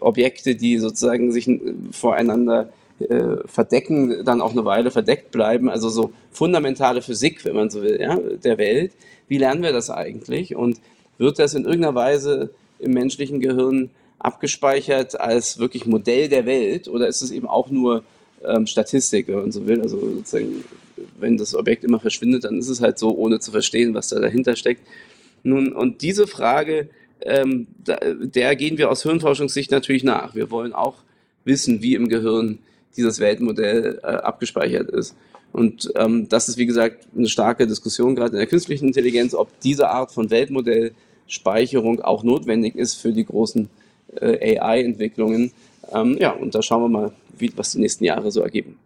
Objekte, 0.00 0.54
die 0.54 0.78
sozusagen 0.78 1.32
sich 1.32 1.48
äh, 1.48 1.60
voreinander 1.90 2.68
äh, 3.00 3.38
verdecken, 3.46 4.24
dann 4.24 4.40
auch 4.40 4.52
eine 4.52 4.64
Weile 4.64 4.90
verdeckt 4.90 5.32
bleiben. 5.32 5.68
Also 5.68 5.88
so 5.88 6.12
fundamentale 6.30 7.02
Physik, 7.02 7.44
wenn 7.44 7.56
man 7.56 7.70
so 7.70 7.82
will, 7.82 8.00
ja, 8.00 8.16
der 8.16 8.58
Welt. 8.58 8.92
Wie 9.26 9.38
lernen 9.38 9.62
wir 9.62 9.72
das 9.72 9.90
eigentlich? 9.90 10.54
Und 10.54 10.80
wird 11.18 11.38
das 11.38 11.54
in 11.54 11.64
irgendeiner 11.64 11.94
Weise 11.94 12.50
im 12.78 12.92
menschlichen 12.92 13.40
Gehirn 13.40 13.90
abgespeichert 14.18 15.20
als 15.20 15.58
wirklich 15.58 15.86
Modell 15.86 16.28
der 16.28 16.46
Welt 16.46 16.88
oder 16.88 17.08
ist 17.08 17.22
es 17.22 17.30
eben 17.30 17.46
auch 17.48 17.70
nur 17.70 18.04
ähm, 18.46 18.66
Statistik, 18.66 19.28
wenn 19.28 19.36
man 19.36 19.52
so 19.52 19.66
will? 19.66 19.80
Also 19.80 19.98
sozusagen 19.98 20.64
wenn 21.18 21.36
das 21.36 21.54
Objekt 21.54 21.84
immer 21.84 22.00
verschwindet, 22.00 22.44
dann 22.44 22.58
ist 22.58 22.68
es 22.68 22.80
halt 22.80 22.98
so, 22.98 23.16
ohne 23.16 23.40
zu 23.40 23.50
verstehen, 23.50 23.94
was 23.94 24.08
da 24.08 24.20
dahinter 24.20 24.56
steckt. 24.56 24.82
Nun, 25.42 25.72
und 25.72 26.02
diese 26.02 26.26
Frage, 26.26 26.88
ähm, 27.22 27.66
da, 27.84 27.96
der 27.96 28.56
gehen 28.56 28.78
wir 28.78 28.90
aus 28.90 29.02
Hirnforschungssicht 29.02 29.70
natürlich 29.70 30.04
nach. 30.04 30.34
Wir 30.34 30.50
wollen 30.50 30.72
auch 30.72 30.96
wissen, 31.44 31.82
wie 31.82 31.94
im 31.94 32.08
Gehirn 32.08 32.58
dieses 32.96 33.18
Weltmodell 33.20 34.00
äh, 34.02 34.06
abgespeichert 34.06 34.90
ist. 34.90 35.14
Und 35.52 35.92
ähm, 35.96 36.28
das 36.28 36.48
ist, 36.48 36.58
wie 36.58 36.66
gesagt, 36.66 37.06
eine 37.16 37.28
starke 37.28 37.66
Diskussion 37.66 38.16
gerade 38.16 38.32
in 38.32 38.38
der 38.38 38.46
künstlichen 38.46 38.88
Intelligenz, 38.88 39.34
ob 39.34 39.48
diese 39.60 39.88
Art 39.88 40.10
von 40.10 40.30
Weltmodellspeicherung 40.30 42.00
auch 42.00 42.24
notwendig 42.24 42.74
ist 42.74 42.94
für 42.94 43.12
die 43.12 43.24
großen 43.24 43.68
äh, 44.20 44.58
AI-Entwicklungen. 44.58 45.52
Ähm, 45.92 46.16
ja, 46.18 46.30
und 46.30 46.54
da 46.54 46.62
schauen 46.62 46.82
wir 46.82 46.88
mal, 46.88 47.12
wie, 47.38 47.52
was 47.56 47.72
die 47.72 47.80
nächsten 47.80 48.04
Jahre 48.04 48.30
so 48.30 48.40
ergeben. 48.40 48.78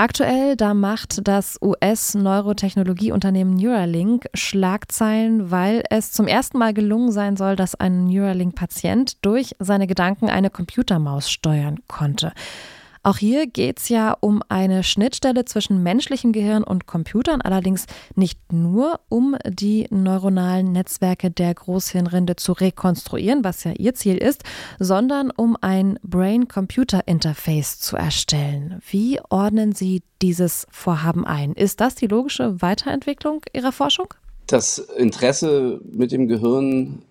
Aktuell, 0.00 0.54
da 0.54 0.74
macht 0.74 1.26
das 1.26 1.58
US-Neurotechnologieunternehmen 1.60 3.56
Neuralink 3.56 4.26
Schlagzeilen, 4.32 5.50
weil 5.50 5.82
es 5.90 6.12
zum 6.12 6.28
ersten 6.28 6.56
Mal 6.56 6.72
gelungen 6.72 7.10
sein 7.10 7.36
soll, 7.36 7.56
dass 7.56 7.74
ein 7.74 8.04
Neuralink-Patient 8.04 9.24
durch 9.26 9.56
seine 9.58 9.88
Gedanken 9.88 10.28
eine 10.28 10.50
Computermaus 10.50 11.28
steuern 11.28 11.80
konnte. 11.88 12.32
Auch 13.02 13.18
hier 13.18 13.46
geht 13.46 13.78
es 13.78 13.88
ja 13.88 14.16
um 14.20 14.42
eine 14.48 14.82
Schnittstelle 14.82 15.44
zwischen 15.44 15.82
menschlichem 15.82 16.32
Gehirn 16.32 16.64
und 16.64 16.86
Computern, 16.86 17.40
allerdings 17.40 17.86
nicht 18.14 18.52
nur 18.52 19.00
um 19.08 19.36
die 19.46 19.86
neuronalen 19.90 20.72
Netzwerke 20.72 21.30
der 21.30 21.54
Großhirnrinde 21.54 22.36
zu 22.36 22.52
rekonstruieren, 22.52 23.44
was 23.44 23.64
ja 23.64 23.72
ihr 23.72 23.94
Ziel 23.94 24.16
ist, 24.16 24.42
sondern 24.78 25.30
um 25.30 25.56
ein 25.60 25.98
Brain-Computer-Interface 26.02 27.78
zu 27.80 27.96
erstellen. 27.96 28.80
Wie 28.90 29.20
ordnen 29.30 29.72
Sie 29.72 30.02
dieses 30.22 30.66
Vorhaben 30.70 31.26
ein? 31.26 31.52
Ist 31.52 31.80
das 31.80 31.94
die 31.94 32.06
logische 32.06 32.60
Weiterentwicklung 32.60 33.42
Ihrer 33.52 33.72
Forschung? 33.72 34.14
Das 34.46 34.78
Interesse 34.78 35.80
mit 35.84 36.10
dem 36.10 36.26
Gehirn 36.26 37.02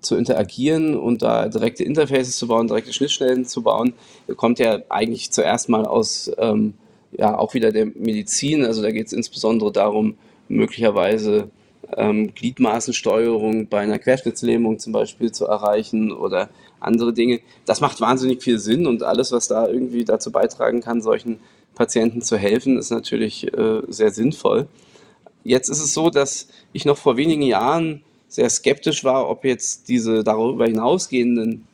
zu 0.00 0.16
interagieren 0.16 0.96
und 0.96 1.22
da 1.22 1.48
direkte 1.48 1.84
Interfaces 1.84 2.36
zu 2.38 2.48
bauen, 2.48 2.68
direkte 2.68 2.92
Schnittstellen 2.92 3.44
zu 3.44 3.62
bauen, 3.62 3.94
kommt 4.36 4.58
ja 4.58 4.80
eigentlich 4.88 5.30
zuerst 5.30 5.68
mal 5.68 5.84
aus 5.84 6.30
ähm, 6.38 6.74
ja 7.12 7.36
auch 7.38 7.54
wieder 7.54 7.72
der 7.72 7.86
Medizin. 7.86 8.64
Also 8.64 8.82
da 8.82 8.90
geht 8.90 9.06
es 9.06 9.12
insbesondere 9.12 9.72
darum, 9.72 10.16
möglicherweise 10.48 11.50
ähm, 11.96 12.34
Gliedmaßensteuerung 12.34 13.68
bei 13.68 13.80
einer 13.80 13.98
Querschnittslähmung 13.98 14.78
zum 14.78 14.92
Beispiel 14.92 15.32
zu 15.32 15.46
erreichen 15.46 16.12
oder 16.12 16.50
andere 16.80 17.12
Dinge. 17.12 17.40
Das 17.64 17.80
macht 17.80 18.00
wahnsinnig 18.00 18.42
viel 18.42 18.58
Sinn 18.58 18.86
und 18.86 19.02
alles, 19.02 19.32
was 19.32 19.48
da 19.48 19.66
irgendwie 19.68 20.04
dazu 20.04 20.30
beitragen 20.30 20.80
kann, 20.80 21.00
solchen 21.00 21.38
Patienten 21.74 22.22
zu 22.22 22.36
helfen, 22.36 22.76
ist 22.76 22.90
natürlich 22.90 23.52
äh, 23.54 23.82
sehr 23.88 24.10
sinnvoll. 24.10 24.66
Jetzt 25.44 25.68
ist 25.68 25.80
es 25.80 25.94
so, 25.94 26.10
dass 26.10 26.48
ich 26.72 26.84
noch 26.84 26.98
vor 26.98 27.16
wenigen 27.16 27.42
Jahren 27.42 28.02
sehr 28.28 28.50
skeptisch 28.50 29.04
war, 29.04 29.28
ob 29.28 29.44
jetzt 29.44 29.88
diese 29.88 30.22
darüber 30.22 30.66
hinausgehenden 30.66 31.66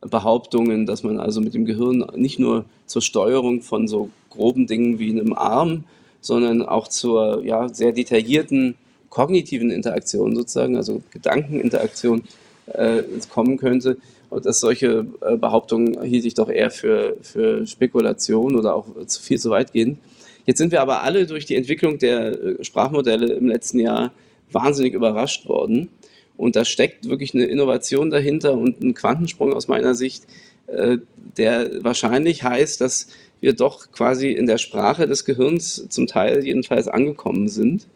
Behauptungen, 0.00 0.86
dass 0.86 1.02
man 1.02 1.18
also 1.18 1.40
mit 1.40 1.54
dem 1.54 1.64
Gehirn 1.64 2.06
nicht 2.14 2.38
nur 2.38 2.64
zur 2.86 3.02
Steuerung 3.02 3.62
von 3.62 3.88
so 3.88 4.10
groben 4.30 4.66
Dingen 4.66 4.98
wie 4.98 5.10
einem 5.10 5.32
Arm, 5.32 5.84
sondern 6.20 6.62
auch 6.62 6.88
zur 6.88 7.44
ja, 7.44 7.68
sehr 7.68 7.92
detaillierten 7.92 8.76
kognitiven 9.08 9.70
Interaktion 9.70 10.36
sozusagen, 10.36 10.76
also 10.76 11.02
Gedankeninteraktion 11.10 12.22
äh, 12.66 13.02
kommen 13.32 13.56
könnte. 13.56 13.96
Und 14.28 14.44
dass 14.44 14.60
solche 14.60 15.06
äh, 15.20 15.36
Behauptungen 15.36 16.02
hielt 16.02 16.24
ich 16.24 16.34
doch 16.34 16.48
eher 16.48 16.70
für, 16.70 17.16
für 17.22 17.66
Spekulation 17.66 18.56
oder 18.56 18.74
auch 18.74 18.86
viel 19.08 19.38
zu 19.38 19.50
weit 19.50 19.72
gehen. 19.72 19.98
Jetzt 20.44 20.58
sind 20.58 20.72
wir 20.72 20.80
aber 20.80 21.02
alle 21.02 21.26
durch 21.26 21.46
die 21.46 21.56
Entwicklung 21.56 21.98
der 21.98 22.32
äh, 22.32 22.64
Sprachmodelle 22.64 23.32
im 23.32 23.46
letzten 23.46 23.80
Jahr 23.80 24.12
wahnsinnig 24.52 24.94
überrascht 24.94 25.48
worden. 25.48 25.88
Und 26.36 26.56
da 26.56 26.64
steckt 26.64 27.08
wirklich 27.08 27.34
eine 27.34 27.44
Innovation 27.44 28.10
dahinter 28.10 28.56
und 28.56 28.82
ein 28.82 28.94
Quantensprung 28.94 29.52
aus 29.52 29.68
meiner 29.68 29.94
Sicht, 29.94 30.24
äh, 30.66 30.98
der 31.36 31.84
wahrscheinlich 31.84 32.42
heißt, 32.42 32.80
dass 32.80 33.08
wir 33.40 33.52
doch 33.54 33.92
quasi 33.92 34.30
in 34.30 34.46
der 34.46 34.58
Sprache 34.58 35.06
des 35.06 35.24
Gehirns 35.24 35.86
zum 35.88 36.06
Teil 36.06 36.44
jedenfalls 36.44 36.88
angekommen 36.88 37.48
sind, 37.48 37.86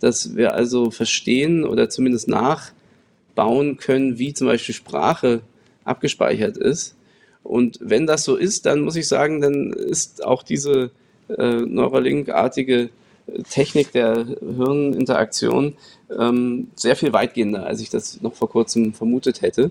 dass 0.00 0.36
wir 0.36 0.54
also 0.54 0.90
verstehen 0.90 1.64
oder 1.64 1.88
zumindest 1.88 2.28
nachbauen 2.28 3.76
können, 3.76 4.18
wie 4.18 4.32
zum 4.32 4.46
Beispiel 4.46 4.74
Sprache 4.74 5.42
abgespeichert 5.84 6.56
ist. 6.56 6.94
Und 7.42 7.78
wenn 7.80 8.06
das 8.06 8.24
so 8.24 8.36
ist, 8.36 8.66
dann 8.66 8.80
muss 8.80 8.96
ich 8.96 9.08
sagen, 9.08 9.40
dann 9.40 9.72
ist 9.72 10.24
auch 10.24 10.42
diese 10.42 10.90
äh, 11.28 11.60
Neuralink-artige 11.60 12.90
Technik 13.50 13.92
der 13.92 14.26
Hirninteraktion 14.40 15.74
ähm, 16.18 16.68
sehr 16.74 16.96
viel 16.96 17.12
weitgehender, 17.12 17.66
als 17.66 17.80
ich 17.80 17.90
das 17.90 18.20
noch 18.22 18.34
vor 18.34 18.48
kurzem 18.48 18.94
vermutet 18.94 19.42
hätte. 19.42 19.70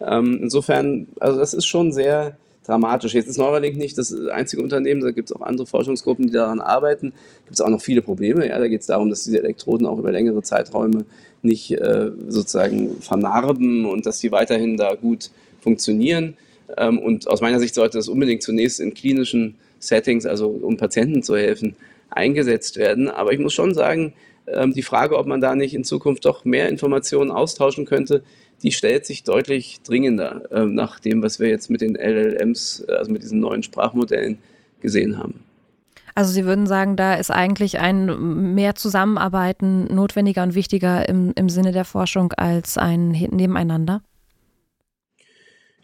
Ähm, 0.00 0.40
insofern, 0.42 1.06
also 1.20 1.38
das 1.38 1.54
ist 1.54 1.66
schon 1.66 1.92
sehr 1.92 2.36
dramatisch. 2.66 3.14
Jetzt 3.14 3.28
ist 3.28 3.38
Neuralink 3.38 3.76
nicht 3.76 3.96
das 3.96 4.14
einzige 4.28 4.62
Unternehmen, 4.62 5.00
da 5.00 5.12
gibt 5.12 5.30
es 5.30 5.36
auch 5.36 5.40
andere 5.40 5.66
Forschungsgruppen, 5.66 6.26
die 6.26 6.32
daran 6.32 6.60
arbeiten. 6.60 7.12
Gibt 7.44 7.54
es 7.54 7.60
auch 7.60 7.68
noch 7.68 7.80
viele 7.80 8.02
Probleme. 8.02 8.48
Ja, 8.48 8.58
da 8.58 8.68
geht 8.68 8.80
es 8.80 8.86
darum, 8.86 9.08
dass 9.08 9.24
diese 9.24 9.38
Elektroden 9.38 9.86
auch 9.86 9.98
über 9.98 10.10
längere 10.12 10.42
Zeiträume 10.42 11.04
nicht 11.42 11.70
äh, 11.72 12.10
sozusagen 12.28 13.00
vernarben 13.00 13.86
und 13.86 14.04
dass 14.04 14.18
die 14.18 14.32
weiterhin 14.32 14.76
da 14.76 14.94
gut 14.94 15.30
funktionieren. 15.60 16.36
Ähm, 16.76 16.98
und 16.98 17.28
aus 17.28 17.40
meiner 17.40 17.60
Sicht 17.60 17.74
sollte 17.74 17.98
das 17.98 18.08
unbedingt 18.08 18.42
zunächst 18.42 18.80
in 18.80 18.94
klinischen 18.94 19.54
Settings, 19.78 20.26
also 20.26 20.48
um 20.48 20.76
Patienten 20.76 21.22
zu 21.22 21.36
helfen, 21.36 21.76
eingesetzt 22.10 22.76
werden. 22.76 23.08
Aber 23.08 23.32
ich 23.32 23.38
muss 23.38 23.54
schon 23.54 23.74
sagen, 23.74 24.14
ähm, 24.46 24.72
die 24.72 24.82
Frage, 24.82 25.18
ob 25.18 25.26
man 25.26 25.40
da 25.40 25.54
nicht 25.54 25.74
in 25.74 25.84
Zukunft 25.84 26.24
doch 26.24 26.44
mehr 26.44 26.68
Informationen 26.68 27.30
austauschen 27.30 27.84
könnte, 27.84 28.22
die 28.62 28.72
stellt 28.72 29.04
sich 29.06 29.22
deutlich 29.22 29.80
dringender 29.82 30.42
ähm, 30.50 30.74
nach 30.74 31.00
dem, 31.00 31.22
was 31.22 31.40
wir 31.40 31.48
jetzt 31.48 31.70
mit 31.70 31.80
den 31.80 31.94
LLMs, 31.94 32.84
also 32.88 33.10
mit 33.10 33.22
diesen 33.22 33.40
neuen 33.40 33.62
Sprachmodellen 33.62 34.38
gesehen 34.80 35.18
haben. 35.18 35.40
Also 36.14 36.32
Sie 36.32 36.46
würden 36.46 36.66
sagen, 36.66 36.96
da 36.96 37.14
ist 37.14 37.30
eigentlich 37.30 37.78
ein 37.78 38.54
mehr 38.54 38.74
Zusammenarbeiten 38.74 39.94
notwendiger 39.94 40.42
und 40.44 40.54
wichtiger 40.54 41.06
im, 41.08 41.32
im 41.36 41.50
Sinne 41.50 41.72
der 41.72 41.84
Forschung 41.84 42.32
als 42.32 42.78
ein 42.78 43.10
Nebeneinander? 43.10 44.00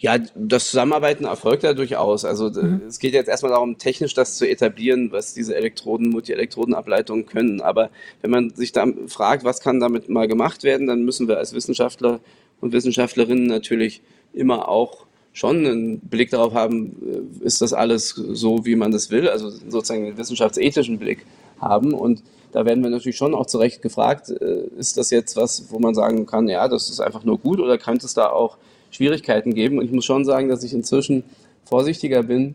Ja, 0.02 0.18
das 0.34 0.66
Zusammenarbeiten 0.66 1.26
erfolgt 1.26 1.62
ja 1.62 1.74
durchaus. 1.74 2.24
Also 2.24 2.50
mhm. 2.50 2.82
es 2.88 2.98
geht 2.98 3.14
jetzt 3.14 3.28
erstmal 3.28 3.52
darum, 3.52 3.78
technisch 3.78 4.14
das 4.14 4.34
zu 4.34 4.48
etablieren, 4.48 5.12
was 5.12 5.32
diese 5.32 5.54
Elektroden, 5.54 6.08
Multielektrodenableitungen 6.08 7.24
können. 7.24 7.60
Aber 7.60 7.88
wenn 8.20 8.32
man 8.32 8.50
sich 8.50 8.72
da 8.72 8.84
fragt, 9.06 9.44
was 9.44 9.60
kann 9.60 9.78
damit 9.78 10.08
mal 10.08 10.26
gemacht 10.26 10.64
werden, 10.64 10.88
dann 10.88 11.04
müssen 11.04 11.28
wir 11.28 11.38
als 11.38 11.54
Wissenschaftler 11.54 12.18
und 12.60 12.72
Wissenschaftlerinnen 12.72 13.46
natürlich 13.46 14.02
immer 14.32 14.68
auch 14.68 15.06
schon 15.32 15.58
einen 15.58 16.00
Blick 16.00 16.30
darauf 16.30 16.52
haben, 16.52 16.96
äh, 17.40 17.46
ist 17.46 17.62
das 17.62 17.72
alles 17.72 18.08
so, 18.10 18.66
wie 18.66 18.74
man 18.74 18.90
das 18.90 19.12
will, 19.12 19.28
also 19.28 19.50
sozusagen 19.50 20.04
einen 20.04 20.18
wissenschaftsethischen 20.18 20.98
Blick 20.98 21.24
haben. 21.60 21.94
Und 21.94 22.24
da 22.50 22.64
werden 22.64 22.82
wir 22.82 22.90
natürlich 22.90 23.16
schon 23.16 23.36
auch 23.36 23.46
zu 23.46 23.58
Recht 23.58 23.82
gefragt, 23.82 24.30
äh, 24.30 24.64
ist 24.76 24.96
das 24.96 25.10
jetzt 25.10 25.36
was, 25.36 25.70
wo 25.70 25.78
man 25.78 25.94
sagen 25.94 26.26
kann, 26.26 26.48
ja, 26.48 26.66
das 26.66 26.90
ist 26.90 26.98
einfach 26.98 27.22
nur 27.22 27.38
gut 27.38 27.60
oder 27.60 27.78
könnte 27.78 28.04
es 28.04 28.14
da 28.14 28.28
auch 28.30 28.58
Schwierigkeiten 28.92 29.54
geben. 29.54 29.78
Und 29.78 29.86
ich 29.86 29.92
muss 29.92 30.04
schon 30.04 30.24
sagen, 30.24 30.48
dass 30.48 30.62
ich 30.62 30.72
inzwischen 30.72 31.24
vorsichtiger 31.64 32.22
bin, 32.22 32.54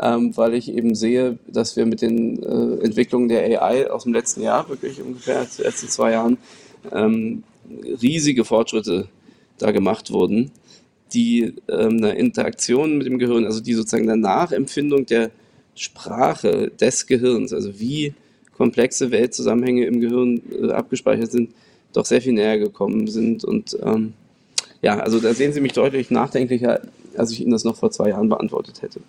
ähm, 0.00 0.36
weil 0.36 0.54
ich 0.54 0.72
eben 0.72 0.94
sehe, 0.94 1.38
dass 1.48 1.76
wir 1.76 1.86
mit 1.86 2.02
den 2.02 2.40
äh, 2.42 2.84
Entwicklungen 2.84 3.28
der 3.28 3.42
AI 3.62 3.90
aus 3.90 4.04
dem 4.04 4.12
letzten 4.12 4.42
Jahr, 4.42 4.68
wirklich 4.68 5.02
ungefähr 5.02 5.44
den 5.44 5.64
letzten 5.64 5.88
zwei 5.88 6.12
Jahren, 6.12 6.38
ähm, 6.92 7.42
riesige 8.00 8.44
Fortschritte 8.44 9.08
da 9.58 9.72
gemacht 9.72 10.12
wurden, 10.12 10.52
die 11.12 11.54
ähm, 11.68 11.96
eine 11.96 12.12
Interaktion 12.12 12.98
mit 12.98 13.06
dem 13.06 13.18
Gehirn, 13.18 13.44
also 13.44 13.60
die 13.60 13.74
sozusagen 13.74 14.08
eine 14.08 14.20
Nachempfindung 14.20 15.06
der 15.06 15.30
Sprache 15.74 16.70
des 16.80 17.06
Gehirns, 17.06 17.52
also 17.52 17.80
wie 17.80 18.14
komplexe 18.56 19.10
Weltzusammenhänge 19.10 19.86
im 19.86 20.00
Gehirn 20.00 20.42
äh, 20.62 20.70
abgespeichert 20.72 21.32
sind, 21.32 21.54
doch 21.92 22.04
sehr 22.04 22.20
viel 22.20 22.34
näher 22.34 22.58
gekommen 22.58 23.06
sind 23.06 23.44
und 23.44 23.78
ähm, 23.82 24.12
ja, 24.82 24.98
also 24.98 25.20
da 25.20 25.34
sehen 25.34 25.52
Sie 25.52 25.60
mich 25.60 25.72
deutlich 25.72 26.10
nachdenklicher, 26.10 26.80
als 27.16 27.32
ich 27.32 27.40
Ihnen 27.40 27.50
das 27.50 27.64
noch 27.64 27.76
vor 27.76 27.90
zwei 27.90 28.10
Jahren 28.10 28.28
beantwortet 28.28 28.82
hätte. 28.82 29.00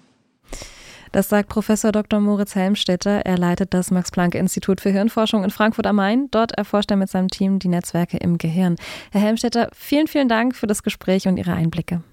Das 1.11 1.27
sagt 1.27 1.49
Professor 1.49 1.91
Dr. 1.91 2.19
Moritz 2.19 2.53
Helmstetter. 2.53 3.25
Er 3.25 3.37
leitet 3.37 3.73
das 3.73 3.89
Max-Planck-Institut 3.89 4.79
für 4.79 4.91
Hirnforschung 4.91 5.43
in 5.43 5.49
Frankfurt 5.49 5.87
am 5.87 5.95
Main. 5.95 6.27
Dort 6.29 6.51
erforscht 6.51 6.91
er 6.91 6.97
mit 6.97 7.09
seinem 7.09 7.29
Team 7.29 7.57
die 7.57 7.67
Netzwerke 7.67 8.17
im 8.17 8.37
Gehirn. 8.37 8.75
Herr 9.11 9.21
Helmstetter, 9.21 9.69
vielen, 9.73 10.07
vielen 10.07 10.29
Dank 10.29 10.55
für 10.55 10.67
das 10.67 10.83
Gespräch 10.83 11.27
und 11.27 11.37
Ihre 11.37 11.53
Einblicke. 11.53 12.03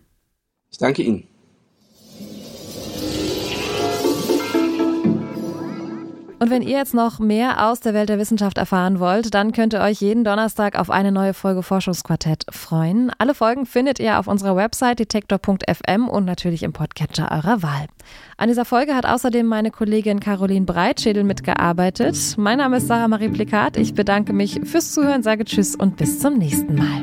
Ich 0.71 0.79
danke 0.79 1.03
Ihnen. 1.03 1.29
Und 6.47 6.53
wenn 6.53 6.63
ihr 6.63 6.79
jetzt 6.79 6.95
noch 6.95 7.19
mehr 7.19 7.67
aus 7.67 7.81
der 7.81 7.93
Welt 7.93 8.09
der 8.09 8.21
Wissenschaft 8.21 8.57
erfahren 8.57 9.01
wollt, 9.01 9.35
dann 9.35 9.51
könnt 9.51 9.75
ihr 9.75 9.81
euch 9.81 10.01
jeden 10.01 10.23
Donnerstag 10.23 10.79
auf 10.79 10.91
eine 10.91 11.11
neue 11.11 11.35
Folge 11.35 11.65
Forschungsquartett 11.65 12.47
freuen. 12.51 13.11
Alle 13.19 13.35
Folgen 13.35 13.67
findet 13.67 13.99
ihr 13.99 14.21
auf 14.21 14.29
unserer 14.29 14.55
Website 14.55 15.01
detektor.fm 15.01 16.09
und 16.09 16.25
natürlich 16.25 16.63
im 16.63 16.73
Podcatcher 16.73 17.33
eurer 17.33 17.65
Wahl. 17.65 17.87
An 18.37 18.47
dieser 18.47 18.65
Folge 18.65 18.95
hat 18.95 19.07
außerdem 19.07 19.45
meine 19.45 19.73
Kollegin 19.73 20.21
Caroline 20.21 20.67
Breitschädel 20.67 21.25
mitgearbeitet. 21.25 22.17
Mein 22.37 22.59
Name 22.59 22.77
ist 22.77 22.87
Sarah 22.87 23.09
Marie 23.09 23.31
Plikat. 23.31 23.77
Ich 23.77 23.95
bedanke 23.95 24.33
mich 24.33 24.61
fürs 24.63 24.93
Zuhören, 24.93 25.25
sage 25.25 25.45
Tschüss 25.45 25.75
und 25.75 25.97
bis 25.97 26.21
zum 26.21 26.39
nächsten 26.39 26.77
Mal. 26.77 27.03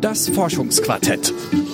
Das 0.00 0.28
Forschungsquartett. 0.28 1.34